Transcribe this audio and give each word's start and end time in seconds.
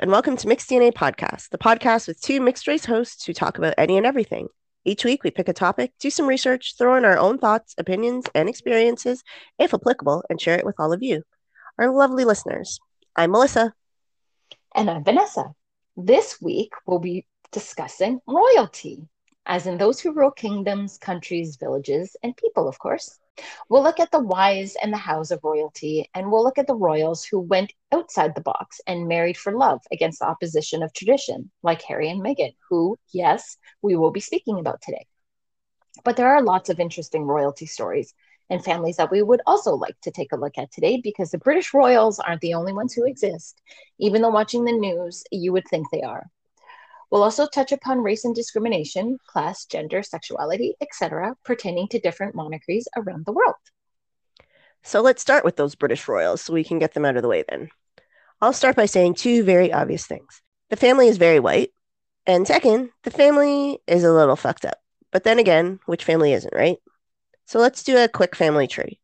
And 0.00 0.10
welcome 0.10 0.36
to 0.38 0.48
Mixed 0.48 0.70
DNA 0.70 0.90
Podcast, 0.92 1.50
the 1.50 1.58
podcast 1.58 2.08
with 2.08 2.20
two 2.20 2.40
mixed 2.40 2.66
race 2.66 2.86
hosts 2.86 3.26
who 3.26 3.34
talk 3.34 3.58
about 3.58 3.74
any 3.76 3.96
and 3.96 4.06
everything. 4.06 4.48
Each 4.84 5.04
week, 5.04 5.22
we 5.22 5.30
pick 5.30 5.48
a 5.48 5.52
topic, 5.52 5.92
do 6.00 6.08
some 6.08 6.26
research, 6.26 6.74
throw 6.78 6.96
in 6.96 7.04
our 7.04 7.18
own 7.18 7.38
thoughts, 7.38 7.74
opinions, 7.76 8.24
and 8.34 8.48
experiences, 8.48 9.22
if 9.58 9.74
applicable, 9.74 10.24
and 10.30 10.40
share 10.40 10.56
it 10.56 10.64
with 10.64 10.76
all 10.78 10.92
of 10.92 11.02
you, 11.02 11.24
our 11.78 11.90
lovely 11.90 12.24
listeners. 12.24 12.80
I'm 13.16 13.32
Melissa. 13.32 13.74
And 14.74 14.88
I'm 14.88 15.04
Vanessa. 15.04 15.52
This 15.96 16.40
week, 16.40 16.72
we'll 16.86 16.98
be 16.98 17.26
discussing 17.50 18.20
royalty, 18.26 19.06
as 19.44 19.66
in 19.66 19.78
those 19.78 20.00
who 20.00 20.14
rule 20.14 20.30
kingdoms, 20.30 20.96
countries, 20.96 21.56
villages, 21.56 22.16
and 22.22 22.36
people, 22.36 22.66
of 22.66 22.78
course. 22.78 23.18
We'll 23.68 23.82
look 23.82 24.00
at 24.00 24.10
the 24.10 24.20
whys 24.20 24.76
and 24.82 24.92
the 24.92 24.98
hows 24.98 25.30
of 25.30 25.42
royalty, 25.42 26.10
and 26.14 26.30
we'll 26.30 26.42
look 26.42 26.58
at 26.58 26.66
the 26.66 26.74
royals 26.74 27.24
who 27.24 27.40
went 27.40 27.72
outside 27.92 28.34
the 28.34 28.40
box 28.40 28.80
and 28.86 29.08
married 29.08 29.36
for 29.36 29.52
love 29.52 29.80
against 29.90 30.20
the 30.20 30.26
opposition 30.26 30.82
of 30.82 30.92
tradition, 30.92 31.50
like 31.62 31.82
Harry 31.82 32.10
and 32.10 32.20
Meghan, 32.22 32.54
who, 32.68 32.98
yes, 33.12 33.56
we 33.80 33.96
will 33.96 34.10
be 34.10 34.20
speaking 34.20 34.58
about 34.58 34.82
today. 34.82 35.06
But 36.04 36.16
there 36.16 36.34
are 36.34 36.42
lots 36.42 36.70
of 36.70 36.80
interesting 36.80 37.24
royalty 37.24 37.66
stories 37.66 38.14
and 38.50 38.64
families 38.64 38.96
that 38.96 39.10
we 39.10 39.22
would 39.22 39.40
also 39.46 39.74
like 39.74 39.98
to 40.02 40.10
take 40.10 40.32
a 40.32 40.36
look 40.36 40.58
at 40.58 40.70
today 40.72 41.00
because 41.02 41.30
the 41.30 41.38
British 41.38 41.72
royals 41.72 42.18
aren't 42.18 42.40
the 42.40 42.54
only 42.54 42.72
ones 42.72 42.92
who 42.92 43.06
exist. 43.06 43.60
Even 43.98 44.22
though 44.22 44.30
watching 44.30 44.64
the 44.64 44.72
news, 44.72 45.24
you 45.30 45.52
would 45.52 45.66
think 45.68 45.86
they 45.90 46.02
are. 46.02 46.30
We'll 47.12 47.24
also 47.24 47.46
touch 47.46 47.72
upon 47.72 47.98
race 47.98 48.24
and 48.24 48.34
discrimination, 48.34 49.18
class, 49.26 49.66
gender, 49.66 50.02
sexuality, 50.02 50.76
etc., 50.80 51.36
pertaining 51.44 51.88
to 51.88 52.00
different 52.00 52.34
monarchies 52.34 52.88
around 52.96 53.26
the 53.26 53.32
world. 53.32 53.54
So 54.82 55.02
let's 55.02 55.20
start 55.20 55.44
with 55.44 55.56
those 55.56 55.74
British 55.74 56.08
royals 56.08 56.40
so 56.40 56.54
we 56.54 56.64
can 56.64 56.78
get 56.78 56.94
them 56.94 57.04
out 57.04 57.16
of 57.16 57.22
the 57.22 57.28
way 57.28 57.44
then. 57.46 57.68
I'll 58.40 58.54
start 58.54 58.76
by 58.76 58.86
saying 58.86 59.16
two 59.16 59.44
very 59.44 59.70
obvious 59.70 60.06
things. 60.06 60.40
The 60.70 60.76
family 60.76 61.06
is 61.06 61.18
very 61.18 61.38
white, 61.38 61.68
and 62.24 62.46
second, 62.46 62.88
the 63.02 63.10
family 63.10 63.78
is 63.86 64.04
a 64.04 64.12
little 64.12 64.34
fucked 64.34 64.64
up. 64.64 64.78
But 65.10 65.24
then 65.24 65.38
again, 65.38 65.80
which 65.84 66.04
family 66.04 66.32
isn't, 66.32 66.54
right? 66.54 66.78
So 67.44 67.58
let's 67.58 67.82
do 67.82 67.98
a 67.98 68.08
quick 68.08 68.34
family 68.34 68.66
tree. 68.66 69.00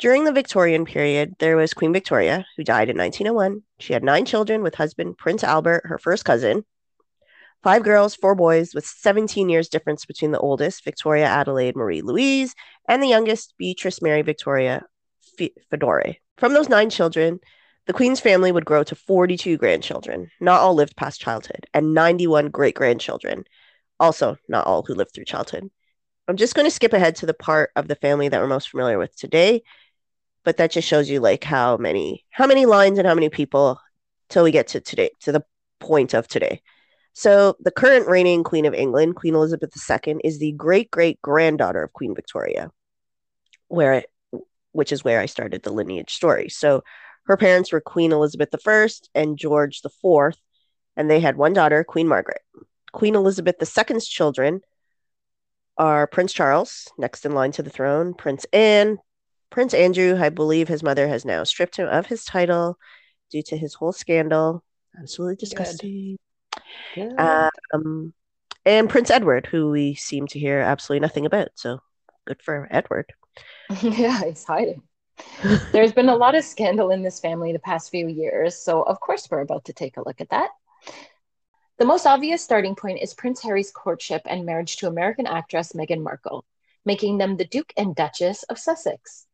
During 0.00 0.24
the 0.24 0.32
Victorian 0.32 0.84
period, 0.84 1.36
there 1.38 1.56
was 1.56 1.74
Queen 1.74 1.92
Victoria, 1.92 2.44
who 2.56 2.64
died 2.64 2.90
in 2.90 2.98
1901. 2.98 3.62
She 3.78 3.92
had 3.92 4.02
nine 4.02 4.24
children 4.24 4.64
with 4.64 4.74
husband 4.74 5.16
Prince 5.16 5.44
Albert, 5.44 5.82
her 5.84 5.98
first 5.98 6.24
cousin, 6.24 6.64
Five 7.66 7.82
girls, 7.82 8.14
four 8.14 8.36
boys, 8.36 8.76
with 8.76 8.86
17 8.86 9.48
years 9.48 9.68
difference 9.68 10.04
between 10.04 10.30
the 10.30 10.38
oldest, 10.38 10.84
Victoria 10.84 11.24
Adelaide 11.24 11.74
Marie 11.74 12.00
Louise, 12.00 12.54
and 12.88 13.02
the 13.02 13.08
youngest, 13.08 13.54
Beatrice 13.58 14.00
Mary 14.00 14.22
Victoria 14.22 14.84
F- 15.40 15.50
Fedore. 15.68 16.14
From 16.38 16.52
those 16.52 16.68
nine 16.68 16.90
children, 16.90 17.40
the 17.86 17.92
Queen's 17.92 18.20
family 18.20 18.52
would 18.52 18.64
grow 18.64 18.84
to 18.84 18.94
42 18.94 19.56
grandchildren. 19.56 20.30
Not 20.38 20.60
all 20.60 20.76
lived 20.76 20.94
past 20.94 21.20
childhood, 21.20 21.66
and 21.74 21.92
91 21.92 22.50
great 22.50 22.76
grandchildren. 22.76 23.42
Also, 23.98 24.36
not 24.48 24.64
all 24.64 24.84
who 24.84 24.94
lived 24.94 25.10
through 25.12 25.24
childhood. 25.24 25.68
I'm 26.28 26.36
just 26.36 26.54
going 26.54 26.66
to 26.68 26.70
skip 26.70 26.92
ahead 26.92 27.16
to 27.16 27.26
the 27.26 27.34
part 27.34 27.72
of 27.74 27.88
the 27.88 27.96
family 27.96 28.28
that 28.28 28.40
we're 28.40 28.46
most 28.46 28.70
familiar 28.70 28.96
with 28.96 29.16
today, 29.16 29.64
but 30.44 30.58
that 30.58 30.70
just 30.70 30.86
shows 30.86 31.10
you 31.10 31.18
like 31.18 31.42
how 31.42 31.78
many 31.78 32.26
how 32.30 32.46
many 32.46 32.64
lines 32.64 33.00
and 33.00 33.08
how 33.08 33.14
many 33.16 33.28
people 33.28 33.80
till 34.28 34.44
we 34.44 34.52
get 34.52 34.68
to 34.68 34.80
today 34.80 35.10
to 35.22 35.32
the 35.32 35.44
point 35.80 36.14
of 36.14 36.28
today. 36.28 36.62
So, 37.18 37.56
the 37.60 37.70
current 37.70 38.08
reigning 38.08 38.44
Queen 38.44 38.66
of 38.66 38.74
England, 38.74 39.16
Queen 39.16 39.34
Elizabeth 39.34 39.72
II, 39.74 40.16
is 40.22 40.38
the 40.38 40.52
great 40.52 40.90
great 40.90 41.18
granddaughter 41.22 41.82
of 41.82 41.94
Queen 41.94 42.14
Victoria, 42.14 42.70
where 43.68 43.94
it, 43.94 44.10
which 44.72 44.92
is 44.92 45.02
where 45.02 45.18
I 45.18 45.24
started 45.24 45.62
the 45.62 45.72
lineage 45.72 46.12
story. 46.12 46.50
So, 46.50 46.84
her 47.24 47.38
parents 47.38 47.72
were 47.72 47.80
Queen 47.80 48.12
Elizabeth 48.12 48.50
I 48.66 48.88
and 49.14 49.38
George 49.38 49.80
IV, 49.82 50.34
and 50.94 51.10
they 51.10 51.20
had 51.20 51.38
one 51.38 51.54
daughter, 51.54 51.84
Queen 51.84 52.06
Margaret. 52.06 52.42
Queen 52.92 53.14
Elizabeth 53.14 53.56
II's 53.62 54.06
children 54.06 54.60
are 55.78 56.06
Prince 56.06 56.34
Charles, 56.34 56.86
next 56.98 57.24
in 57.24 57.32
line 57.32 57.52
to 57.52 57.62
the 57.62 57.70
throne, 57.70 58.12
Prince 58.12 58.44
Anne, 58.52 58.98
Prince 59.48 59.72
Andrew. 59.72 60.18
I 60.20 60.28
believe 60.28 60.68
his 60.68 60.82
mother 60.82 61.08
has 61.08 61.24
now 61.24 61.44
stripped 61.44 61.76
him 61.76 61.88
of 61.88 62.04
his 62.04 62.26
title 62.26 62.76
due 63.30 63.42
to 63.44 63.56
his 63.56 63.72
whole 63.72 63.92
scandal. 63.92 64.62
Absolutely 65.00 65.36
disgusting. 65.36 66.18
Um, 66.98 68.14
and 68.64 68.88
Prince 68.88 69.10
Edward, 69.10 69.46
who 69.46 69.70
we 69.70 69.94
seem 69.94 70.26
to 70.28 70.38
hear 70.38 70.60
absolutely 70.60 71.00
nothing 71.00 71.26
about. 71.26 71.48
So 71.54 71.80
good 72.26 72.42
for 72.42 72.68
Edward. 72.70 73.12
yeah, 73.82 74.24
he's 74.24 74.44
hiding. 74.44 74.82
There's 75.72 75.92
been 75.92 76.08
a 76.08 76.16
lot 76.16 76.34
of 76.34 76.44
scandal 76.44 76.90
in 76.90 77.02
this 77.02 77.20
family 77.20 77.52
the 77.52 77.58
past 77.58 77.90
few 77.90 78.08
years. 78.08 78.56
So, 78.56 78.82
of 78.82 79.00
course, 79.00 79.28
we're 79.30 79.40
about 79.40 79.64
to 79.66 79.72
take 79.72 79.96
a 79.96 80.02
look 80.04 80.20
at 80.20 80.30
that. 80.30 80.50
The 81.78 81.86
most 81.86 82.06
obvious 82.06 82.42
starting 82.42 82.74
point 82.74 83.00
is 83.00 83.14
Prince 83.14 83.42
Harry's 83.42 83.70
courtship 83.70 84.22
and 84.24 84.44
marriage 84.44 84.76
to 84.78 84.88
American 84.88 85.26
actress 85.26 85.72
Meghan 85.72 86.02
Markle, 86.02 86.44
making 86.84 87.18
them 87.18 87.36
the 87.36 87.44
Duke 87.46 87.72
and 87.76 87.94
Duchess 87.94 88.42
of 88.44 88.58
Sussex. 88.58 89.26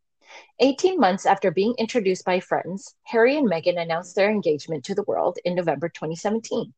18 0.61 0.99
months 0.99 1.27
after 1.27 1.51
being 1.51 1.75
introduced 1.79 2.25
by 2.25 2.41
friends, 2.41 2.95
Harry 3.05 3.37
and 3.37 3.49
Meghan 3.49 3.81
announced 3.81 4.15
their 4.15 4.31
engagement 4.31 4.85
to 4.85 4.95
the 4.95 5.05
world 5.05 5.39
in 5.45 5.55
November 5.55 5.89
2017 5.89 6.73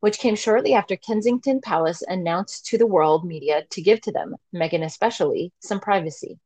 which 0.00 0.18
came 0.18 0.36
shortly 0.36 0.74
after 0.74 0.96
Kensington 0.96 1.60
Palace 1.60 2.02
announced 2.06 2.66
to 2.66 2.78
the 2.78 2.86
world 2.86 3.24
media 3.24 3.62
to 3.70 3.82
give 3.82 4.00
to 4.02 4.12
them, 4.12 4.36
Meghan 4.54 4.84
especially, 4.84 5.52
some 5.60 5.80
privacy. 5.80 6.38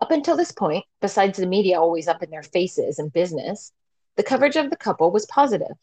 Up 0.00 0.10
until 0.10 0.36
this 0.36 0.52
point, 0.52 0.84
besides 1.00 1.38
the 1.38 1.46
media 1.46 1.80
always 1.80 2.08
up 2.08 2.22
in 2.22 2.30
their 2.30 2.42
faces 2.42 2.98
and 2.98 3.12
business, 3.12 3.72
the 4.16 4.22
coverage 4.22 4.56
of 4.56 4.70
the 4.70 4.76
couple 4.76 5.10
was 5.10 5.26
positive. 5.26 5.76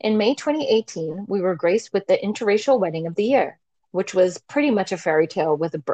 In 0.00 0.16
May 0.16 0.34
2018, 0.34 1.26
we 1.28 1.40
were 1.40 1.54
graced 1.54 1.92
with 1.92 2.06
the 2.06 2.18
interracial 2.18 2.80
wedding 2.80 3.06
of 3.06 3.14
the 3.14 3.24
year, 3.24 3.58
which 3.90 4.14
was 4.14 4.38
pretty 4.48 4.70
much 4.70 4.92
a 4.92 4.96
fairy 4.96 5.26
tale 5.26 5.56
with, 5.56 5.74
a 5.74 5.78
br- 5.78 5.92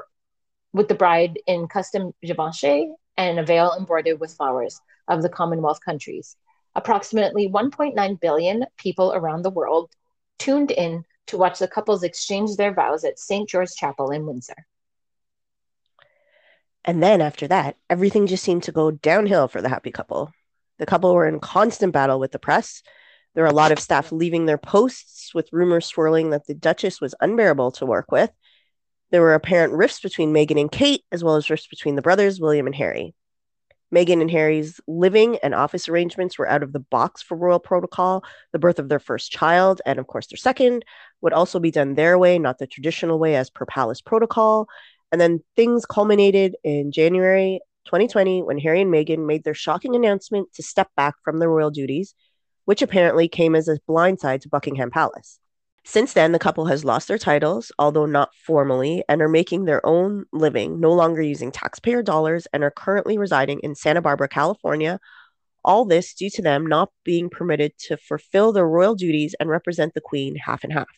with 0.73 0.89
the 0.89 0.95
bride 0.95 1.39
in 1.47 1.69
custom 1.69 2.13
givenchy 2.23 2.93
and 3.17 3.39
a 3.39 3.45
veil 3.45 3.75
embroidered 3.79 4.21
with 4.21 4.35
flowers 4.35 4.81
of 5.09 5.23
the 5.23 5.29
Commonwealth 5.29 5.81
countries. 5.85 6.37
Approximately 6.75 7.49
1.9 7.49 8.21
billion 8.21 8.67
people 8.77 9.13
around 9.13 9.43
the 9.43 9.51
world 9.51 9.91
tuned 10.41 10.73
in 10.73 11.05
to 11.29 11.39
watch 11.39 11.61
the 11.61 11.69
couples 11.69 12.03
exchange 12.03 12.57
their 12.57 12.75
vows 12.75 13.05
at 13.05 13.21
St. 13.21 13.49
George 13.49 13.71
Chapel 13.77 14.11
in 14.11 14.27
Windsor. 14.27 14.67
And 16.85 17.01
then 17.03 17.21
after 17.21 17.47
that, 17.49 17.77
everything 17.89 18.27
just 18.27 18.43
seemed 18.43 18.65
to 18.65 18.73
go 18.73 18.91
downhill 18.91 19.47
for 19.47 19.63
the 19.63 19.69
happy 19.69 19.93
couple. 19.93 20.33
The 20.79 20.87
couple 20.87 21.15
were 21.15 21.29
in 21.29 21.39
constant 21.39 21.93
battle 21.93 22.19
with 22.19 22.33
the 22.33 22.39
press. 22.39 22.83
There 23.35 23.45
were 23.45 23.51
a 23.51 23.55
lot 23.55 23.71
of 23.71 23.79
staff 23.79 24.11
leaving 24.11 24.47
their 24.47 24.59
posts, 24.59 25.33
with 25.35 25.53
rumors 25.53 25.87
swirling 25.87 26.31
that 26.31 26.47
the 26.47 26.55
Duchess 26.55 27.01
was 27.01 27.15
unbearable 27.21 27.73
to 27.73 27.87
work 27.87 28.11
with. 28.11 28.31
There 29.11 29.21
were 29.21 29.35
apparent 29.35 29.75
rifts 29.75 30.01
between 30.01 30.33
Meghan 30.33 30.61
and 30.61 30.73
Kate, 30.73 31.05
as 31.13 31.23
well 31.23 31.37
as 31.37 31.51
rifts 31.51 31.69
between 31.69 31.97
the 31.97 32.03
brothers, 32.03 32.41
William 32.41 32.67
and 32.67 32.75
Harry. 32.75 33.15
Meghan 33.95 34.21
and 34.21 34.31
Harry's 34.31 34.81
living 34.87 35.39
and 35.43 35.55
office 35.55 35.89
arrangements 35.89 36.39
were 36.39 36.49
out 36.49 36.63
of 36.63 36.73
the 36.73 36.81
box 36.81 37.23
for 37.23 37.37
royal 37.37 37.59
protocol. 37.59 38.25
The 38.53 38.59
birth 38.59 38.79
of 38.79 38.89
their 38.89 38.99
first 38.99 39.31
child, 39.31 39.83
and 39.85 39.99
of 39.99 40.07
course 40.07 40.29
their 40.29 40.37
second, 40.37 40.85
would 41.21 41.33
also 41.33 41.59
be 41.59 41.71
done 41.71 41.95
their 41.95 42.19
way, 42.19 42.39
not 42.39 42.59
the 42.59 42.67
traditional 42.67 43.19
way 43.19 43.37
as 43.37 43.51
per 43.51 43.67
palace 43.67 44.01
protocol. 44.01 44.69
And 45.13 45.21
then 45.21 45.43
things 45.57 45.87
culminated 45.87 46.57
in 46.63 46.93
January 46.93 47.61
2020 47.87 48.43
when 48.43 48.59
Harry 48.59 48.83
and 48.83 48.93
Meghan 48.93 49.27
made 49.27 49.43
their 49.43 49.55
shocking 49.55 49.97
announcement 49.97 50.53
to 50.55 50.63
step 50.63 50.89
back 50.97 51.15
from 51.25 51.39
their 51.39 51.51
royal 51.51 51.71
duties, 51.71 52.15
which 52.67 52.83
apparently 52.83 53.29
came 53.29 53.57
as 53.57 53.67
a 53.67 53.81
blindside 53.89 54.43
to 54.43 54.49
Buckingham 54.49 54.91
Palace. 54.91 55.41
Since 55.85 56.13
then, 56.13 56.33
the 56.33 56.39
couple 56.39 56.67
has 56.67 56.85
lost 56.85 57.09
their 57.09 57.19
titles, 57.19 57.73
although 57.79 58.07
not 58.07 58.35
formally, 58.35 59.03
and 59.09 59.23
are 59.23 59.29
making 59.29 59.65
their 59.65 59.85
own 59.85 60.27
living, 60.33 60.79
no 60.79 60.93
longer 60.93 61.23
using 61.23 61.51
taxpayer 61.51 62.03
dollars, 62.03 62.47
and 62.53 62.63
are 62.63 62.71
currently 62.71 63.17
residing 63.19 63.61
in 63.61 63.75
Santa 63.75 64.03
Barbara, 64.03 64.29
California. 64.29 65.01
All 65.65 65.85
this 65.85 66.15
due 66.15 66.31
to 66.31 66.43
them 66.43 66.67
not 66.67 66.91
being 67.05 67.31
permitted 67.31 67.77
to 67.87 67.97
fulfill 67.97 68.53
their 68.53 68.69
royal 68.69 68.95
duties 68.95 69.35
and 69.41 69.49
represent 69.49 69.95
the 69.95 70.01
Queen 70.01 70.37
half 70.37 70.65
and 70.65 70.73
half. 70.73 70.89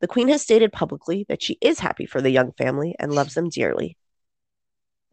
The 0.00 0.06
Queen 0.06 0.28
has 0.28 0.42
stated 0.42 0.72
publicly 0.72 1.24
that 1.28 1.42
she 1.42 1.56
is 1.60 1.80
happy 1.80 2.04
for 2.04 2.20
the 2.20 2.30
young 2.30 2.52
family 2.52 2.94
and 2.98 3.14
loves 3.14 3.34
them 3.34 3.48
dearly. 3.48 3.96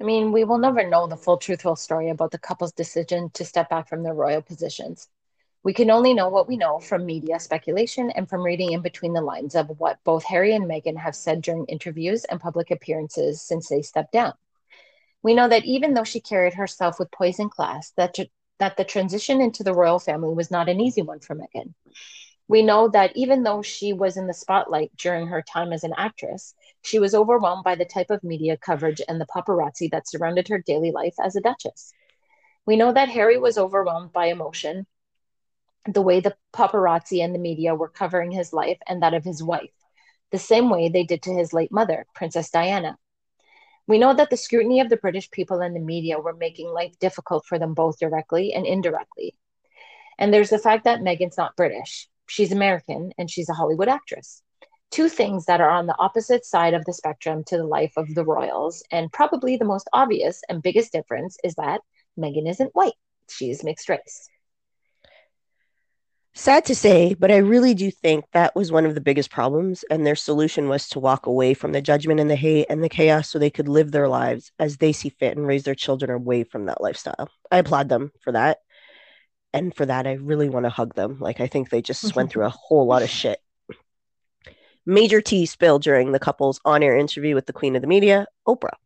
I 0.02 0.04
mean, 0.04 0.32
we 0.32 0.44
will 0.44 0.58
never 0.58 0.90
know 0.90 1.08
the 1.08 1.16
full 1.16 1.38
truthful 1.38 1.76
story 1.76 2.10
about 2.10 2.32
the 2.32 2.40
couple's 2.40 2.74
decision 2.74 3.30
to 3.36 3.46
step 3.46 3.70
back 3.70 3.88
from 3.88 4.04
their 4.04 4.14
royal 4.14 4.42
positions. 4.42 5.08
We 5.64 5.74
can 5.74 5.92
only 5.92 6.16
know 6.16 6.30
what 6.30 6.48
we 6.48 6.58
know 6.58 6.80
from 6.80 7.06
media 7.06 7.40
speculation 7.40 8.10
and 8.10 8.28
from 8.28 8.42
reading 8.42 8.72
in 8.72 8.82
between 8.82 9.14
the 9.14 9.22
lines 9.22 9.54
of 9.54 9.70
what 9.80 10.04
both 10.04 10.24
Harry 10.24 10.56
and 10.56 10.66
Meghan 10.66 10.98
have 10.98 11.16
said 11.16 11.44
during 11.44 11.66
interviews 11.66 12.24
and 12.26 12.42
public 12.42 12.72
appearances 12.72 13.44
since 13.44 13.70
they 13.70 13.84
stepped 13.84 14.12
down. 14.12 14.34
We 15.22 15.36
know 15.36 15.48
that 15.48 15.66
even 15.66 15.94
though 15.94 16.04
she 16.04 16.20
carried 16.20 16.56
herself 16.56 16.98
with 16.98 17.12
poise 17.12 17.38
and 17.38 17.52
class, 17.52 17.92
that, 17.92 18.18
that 18.58 18.76
the 18.76 18.84
transition 18.84 19.40
into 19.40 19.64
the 19.64 19.76
royal 19.76 20.00
family 20.00 20.34
was 20.34 20.50
not 20.50 20.68
an 20.68 20.82
easy 20.82 21.04
one 21.04 21.20
for 21.20 21.36
Meghan. 21.36 21.76
We 22.48 22.64
know 22.64 22.90
that 22.90 23.16
even 23.16 23.44
though 23.44 23.62
she 23.62 23.94
was 23.94 24.18
in 24.18 24.26
the 24.26 24.34
spotlight 24.34 24.92
during 24.98 25.28
her 25.28 25.44
time 25.44 25.72
as 25.72 25.84
an 25.84 25.94
actress, 25.96 26.56
she 26.82 26.98
was 26.98 27.14
overwhelmed 27.14 27.64
by 27.64 27.76
the 27.76 27.86
type 27.86 28.10
of 28.10 28.24
media 28.24 28.58
coverage 28.58 29.00
and 29.08 29.22
the 29.22 29.28
paparazzi 29.28 29.92
that 29.92 30.10
surrounded 30.10 30.48
her 30.48 30.58
daily 30.58 30.92
life 30.92 31.16
as 31.24 31.36
a 31.36 31.42
duchess. 31.42 31.94
We 32.66 32.78
know 32.78 32.92
that 32.94 33.10
Harry 33.10 33.38
was 33.38 33.60
overwhelmed 33.60 34.12
by 34.12 34.26
emotion 34.26 34.88
the 35.86 36.02
way 36.02 36.20
the 36.20 36.36
paparazzi 36.54 37.24
and 37.24 37.34
the 37.34 37.40
media 37.40 37.76
were 37.76 37.90
covering 37.90 38.32
his 38.32 38.54
life 38.54 38.78
and 38.88 39.02
that 39.02 39.14
of 39.14 39.24
his 39.24 39.44
wife, 39.44 39.72
the 40.32 40.40
same 40.40 40.70
way 40.70 40.90
they 40.90 41.04
did 41.04 41.24
to 41.24 41.34
his 41.34 41.54
late 41.54 41.72
mother, 41.72 42.06
Princess 42.14 42.50
Diana. 42.50 42.98
We 43.88 43.98
know 43.98 44.14
that 44.14 44.30
the 44.30 44.38
scrutiny 44.38 44.80
of 44.80 44.90
the 44.90 44.98
British 44.98 45.30
people 45.32 45.60
and 45.60 45.76
the 45.76 45.80
media 45.80 46.20
were 46.20 46.34
making 46.34 46.70
life 46.70 46.98
difficult 47.00 47.46
for 47.46 47.60
them 47.60 47.74
both 47.74 48.00
directly 48.00 48.54
and 48.54 48.66
indirectly. 48.66 49.36
And 50.18 50.34
there's 50.34 50.52
the 50.52 50.60
fact 50.60 50.84
that 50.84 51.02
Meghan's 51.02 51.38
not 51.38 51.56
British. 51.56 52.08
She's 52.28 52.52
American 52.52 53.12
and 53.18 53.30
she's 53.30 53.50
a 53.50 53.54
Hollywood 53.54 53.90
actress. 53.90 54.44
Two 54.92 55.10
things 55.10 55.46
that 55.46 55.62
are 55.62 55.70
on 55.70 55.88
the 55.88 55.98
opposite 55.98 56.46
side 56.46 56.74
of 56.74 56.86
the 56.86 56.94
spectrum 56.94 57.44
to 57.46 57.58
the 57.58 57.66
life 57.66 57.94
of 57.98 58.14
the 58.14 58.24
royals. 58.24 58.84
And 58.92 59.12
probably 59.12 59.58
the 59.58 59.66
most 59.66 59.90
obvious 59.94 60.42
and 60.48 60.62
biggest 60.62 60.92
difference 60.92 61.38
is 61.44 61.56
that 61.56 61.82
Meghan 62.20 62.50
isn't 62.50 62.76
white, 62.76 62.94
she's 63.30 63.64
mixed 63.64 63.90
race. 63.90 64.30
Sad 66.34 66.64
to 66.66 66.76
say, 66.76 67.14
but 67.14 67.30
I 67.30 67.38
really 67.38 67.74
do 67.74 67.92
think 67.92 68.24
that 68.32 68.56
was 68.56 68.72
one 68.72 68.86
of 68.86 68.96
the 68.96 69.02
biggest 69.02 69.30
problems, 69.30 69.84
and 69.90 70.08
their 70.08 70.16
solution 70.16 70.70
was 70.70 70.88
to 70.90 71.00
walk 71.00 71.26
away 71.26 71.54
from 71.54 71.74
the 71.74 71.82
judgment 71.82 72.22
and 72.22 72.30
the 72.30 72.38
hate 72.38 72.68
and 72.70 72.82
the 72.82 72.88
chaos 72.90 73.30
so 73.30 73.38
they 73.38 73.50
could 73.50 73.68
live 73.68 73.92
their 73.92 74.08
lives 74.08 74.52
as 74.58 74.78
they 74.78 74.94
see 74.94 75.10
fit 75.10 75.36
and 75.36 75.46
raise 75.46 75.64
their 75.64 75.76
children 75.76 76.10
away 76.10 76.46
from 76.46 76.66
that 76.66 76.80
lifestyle. 76.80 77.30
I 77.52 77.58
applaud 77.58 77.90
them 77.90 78.14
for 78.22 78.32
that. 78.32 78.60
And 79.54 79.76
for 79.76 79.86
that, 79.86 80.08
I 80.08 80.14
really 80.14 80.48
want 80.48 80.66
to 80.66 80.70
hug 80.70 80.96
them. 80.96 81.18
Like, 81.20 81.42
I 81.42 81.48
think 81.48 81.70
they 81.70 81.82
just 81.82 82.16
went 82.16 82.30
mm-hmm. 82.30 82.34
through 82.34 82.46
a 82.46 82.50
whole 82.50 82.88
lot 82.88 83.02
of 83.02 83.10
mm-hmm. 83.10 83.18
shit. 83.18 83.40
Major 84.86 85.20
tea 85.20 85.46
spilled 85.46 85.84
during 85.84 86.14
the 86.14 86.20
couple's 86.20 86.62
on 86.64 86.82
air 86.82 86.98
interview 86.98 87.36
with 87.36 87.46
the 87.46 87.54
Queen 87.54 87.76
of 87.76 87.82
the 87.82 87.88
Media, 87.90 88.26
Oprah. 88.48 88.78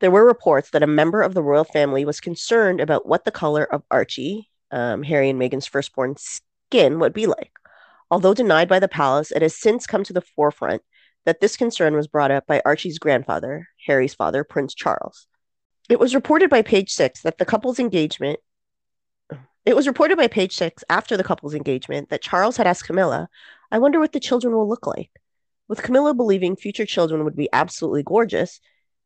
There 0.00 0.10
were 0.10 0.26
reports 0.26 0.70
that 0.70 0.82
a 0.82 0.86
member 0.86 1.22
of 1.22 1.32
the 1.32 1.42
royal 1.42 1.64
family 1.64 2.04
was 2.04 2.20
concerned 2.20 2.80
about 2.80 3.06
what 3.06 3.24
the 3.24 3.30
color 3.30 3.64
of 3.64 3.82
Archie, 3.90 4.50
um, 4.74 5.04
Harry 5.04 5.30
and 5.30 5.40
Meghan's 5.40 5.66
firstborn 5.66 6.16
skin 6.18 6.98
would 6.98 7.14
be 7.14 7.26
like. 7.26 7.52
Although 8.10 8.34
denied 8.34 8.68
by 8.68 8.80
the 8.80 8.88
palace, 8.88 9.30
it 9.30 9.40
has 9.40 9.56
since 9.56 9.86
come 9.86 10.04
to 10.04 10.12
the 10.12 10.20
forefront 10.20 10.82
that 11.24 11.40
this 11.40 11.56
concern 11.56 11.94
was 11.94 12.08
brought 12.08 12.30
up 12.30 12.46
by 12.46 12.60
Archie's 12.64 12.98
grandfather, 12.98 13.68
Harry's 13.86 14.14
father, 14.14 14.44
Prince 14.44 14.74
Charles. 14.74 15.26
It 15.88 16.00
was 16.00 16.14
reported 16.14 16.50
by 16.50 16.62
Page 16.62 16.90
Six 16.90 17.22
that 17.22 17.38
the 17.38 17.44
couple's 17.44 17.78
engagement. 17.78 18.40
It 19.64 19.76
was 19.76 19.86
reported 19.86 20.18
by 20.18 20.26
Page 20.26 20.54
Six 20.54 20.82
after 20.90 21.16
the 21.16 21.24
couple's 21.24 21.54
engagement 21.54 22.10
that 22.10 22.20
Charles 22.20 22.56
had 22.56 22.66
asked 22.66 22.84
Camilla, 22.84 23.28
I 23.70 23.78
wonder 23.78 24.00
what 24.00 24.12
the 24.12 24.20
children 24.20 24.54
will 24.54 24.68
look 24.68 24.86
like. 24.86 25.10
With 25.68 25.82
Camilla 25.82 26.14
believing 26.14 26.56
future 26.56 26.84
children 26.84 27.24
would 27.24 27.36
be 27.36 27.48
absolutely 27.52 28.02
gorgeous, 28.02 28.60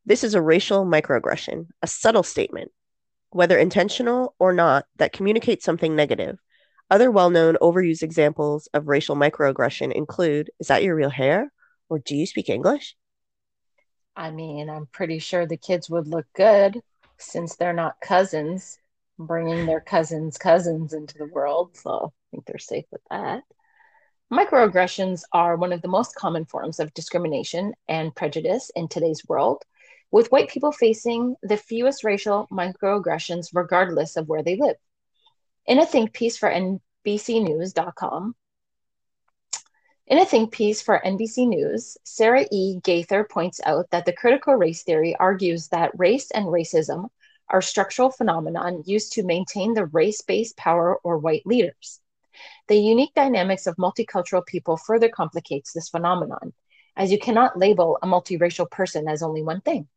this 0.07 0.25
is 0.25 0.35
a 0.35 0.43
racial 0.43 0.85
microaggression, 0.87 1.67
a 1.83 1.87
subtle 1.87 2.23
statement, 2.23 2.73
whether 3.31 3.59
intentional 3.59 4.35
or 4.39 4.53
not, 4.53 4.87
that 4.97 5.13
communicates 5.13 5.65
something 5.65 5.95
negative. 5.95 6.39
Other 6.91 7.11
well 7.11 7.31
known 7.31 7.57
overused 7.61 8.03
examples 8.03 8.69
of 8.73 8.89
racial 8.89 9.17
microaggression 9.17 9.93
include 9.93 10.51
Is 10.59 10.69
that 10.69 10.83
your 10.83 10.95
real 10.95 11.11
hair? 11.11 11.53
Or 11.89 11.99
do 11.99 12.17
you 12.17 12.27
speak 12.27 12.49
English? 12.49 12.97
I 14.17 14.31
mean, 14.31 14.69
I'm 14.69 14.87
pretty 14.87 15.19
sure 15.19 15.47
the 15.47 15.57
kids 15.57 15.89
would 15.91 16.09
look 16.09 16.27
good 16.35 16.81
since 17.19 17.57
they're 17.57 17.73
not 17.73 18.01
cousins, 18.01 18.79
bringing 19.19 19.67
their 19.67 19.81
cousins' 19.81 20.39
cousins 20.39 20.93
into 20.93 21.19
the 21.19 21.27
world. 21.27 21.77
So 21.77 22.13
I 22.13 22.27
think 22.31 22.47
they're 22.47 22.59
safe 22.59 22.87
with 22.91 23.03
that. 23.11 23.43
Microaggressions 24.33 25.23
are 25.33 25.57
one 25.57 25.73
of 25.73 25.83
the 25.83 25.89
most 25.89 26.15
common 26.15 26.45
forms 26.45 26.81
of 26.81 26.93
discrimination 26.95 27.75
and 27.89 28.15
prejudice 28.15 28.71
in 28.75 28.89
today's 28.89 29.23
world 29.27 29.63
with 30.11 30.31
white 30.33 30.49
people 30.49 30.73
facing 30.73 31.37
the 31.43 31.57
fewest 31.57 32.05
racial 32.05 32.47
microaggressions 32.51 33.49
regardless 33.53 34.17
of 34.17 34.29
where 34.29 34.43
they 34.43 34.57
live. 34.57 34.77
In 35.67 35.79
a 35.79 35.87
think 35.87 36.13
piece 36.13 36.37
for 36.37 36.51
NBCNews.com, 36.51 38.35
in 40.07 40.19
a 40.19 40.25
think 40.25 40.53
piece 40.53 40.81
for 40.81 41.03
NBC 41.05 41.47
News, 41.47 41.99
Sarah 42.03 42.47
E. 42.51 42.81
Gaither 42.83 43.25
points 43.25 43.61
out 43.67 43.91
that 43.91 44.07
the 44.07 44.13
critical 44.15 44.55
race 44.55 44.83
theory 44.83 45.15
argues 45.17 45.69
that 45.69 45.99
race 45.99 46.31
and 46.31 46.47
racism 46.47 47.11
are 47.51 47.61
structural 47.61 48.11
phenomenon 48.11 48.83
used 48.87 49.13
to 49.13 49.23
maintain 49.23 49.75
the 49.75 49.85
race-based 49.85 50.57
power 50.57 50.97
or 51.05 51.19
white 51.19 51.47
leaders. 51.47 52.01
The 52.69 52.77
unique 52.77 53.13
dynamics 53.15 53.67
of 53.67 53.77
multicultural 53.77 54.47
people 54.47 54.79
further 54.79 55.11
complicates 55.11 55.75
this 55.75 55.91
phenomenon, 55.91 56.55
as 56.97 57.13
you 57.13 57.19
cannot 57.19 57.59
label 57.59 57.99
a 58.03 58.07
multiracial 58.07 58.71
person 58.71 59.09
as 59.09 59.23
only 59.23 59.43
one 59.43 59.61
thing. 59.61 59.89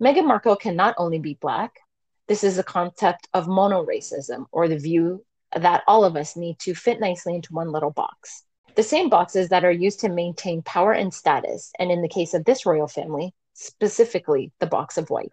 Meghan 0.00 0.24
Markle 0.24 0.56
can 0.56 0.76
not 0.76 0.94
only 0.96 1.18
be 1.18 1.34
Black, 1.34 1.78
this 2.26 2.42
is 2.42 2.56
a 2.56 2.62
concept 2.62 3.28
of 3.34 3.46
mono 3.46 3.84
racism 3.84 4.46
or 4.50 4.66
the 4.66 4.78
view 4.78 5.26
that 5.54 5.82
all 5.86 6.06
of 6.06 6.16
us 6.16 6.36
need 6.36 6.58
to 6.60 6.74
fit 6.74 7.00
nicely 7.00 7.34
into 7.34 7.52
one 7.52 7.70
little 7.70 7.90
box. 7.90 8.44
The 8.76 8.82
same 8.82 9.10
boxes 9.10 9.50
that 9.50 9.62
are 9.62 9.70
used 9.70 10.00
to 10.00 10.08
maintain 10.08 10.62
power 10.62 10.92
and 10.92 11.12
status, 11.12 11.70
and 11.78 11.90
in 11.90 12.00
the 12.00 12.08
case 12.08 12.32
of 12.32 12.46
this 12.46 12.64
royal 12.64 12.88
family, 12.88 13.34
specifically 13.52 14.52
the 14.58 14.66
box 14.66 14.96
of 14.96 15.10
white. 15.10 15.32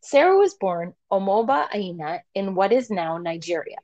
Sarah 0.00 0.38
was 0.38 0.54
born 0.54 0.94
Omoba 1.12 1.68
Aina 1.74 2.22
in 2.34 2.54
what 2.54 2.72
is 2.72 2.88
now 2.88 3.18
Nigeria, 3.18 3.76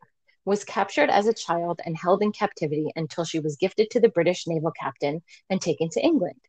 was 0.46 0.64
captured 0.64 1.10
as 1.10 1.26
a 1.26 1.34
child 1.34 1.82
and 1.84 1.94
held 1.94 2.22
in 2.22 2.32
captivity 2.32 2.90
until 2.96 3.24
she 3.24 3.38
was 3.38 3.56
gifted 3.56 3.90
to 3.90 4.00
the 4.00 4.08
British 4.08 4.46
naval 4.46 4.72
captain 4.80 5.22
and 5.50 5.60
taken 5.60 5.90
to 5.90 6.00
England. 6.00 6.40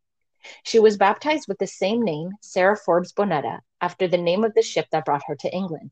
She 0.64 0.80
was 0.80 0.98
baptized 0.98 1.48
with 1.48 1.58
the 1.58 1.68
same 1.68 2.02
name, 2.02 2.32
Sarah 2.42 2.78
Forbes 2.78 3.14
Bonetta, 3.14 3.60
after 3.84 4.08
the 4.08 4.18
name 4.18 4.46
of 4.46 4.54
the 4.54 4.62
ship 4.62 4.88
that 4.92 5.04
brought 5.04 5.26
her 5.28 5.36
to 5.36 5.54
England. 5.54 5.92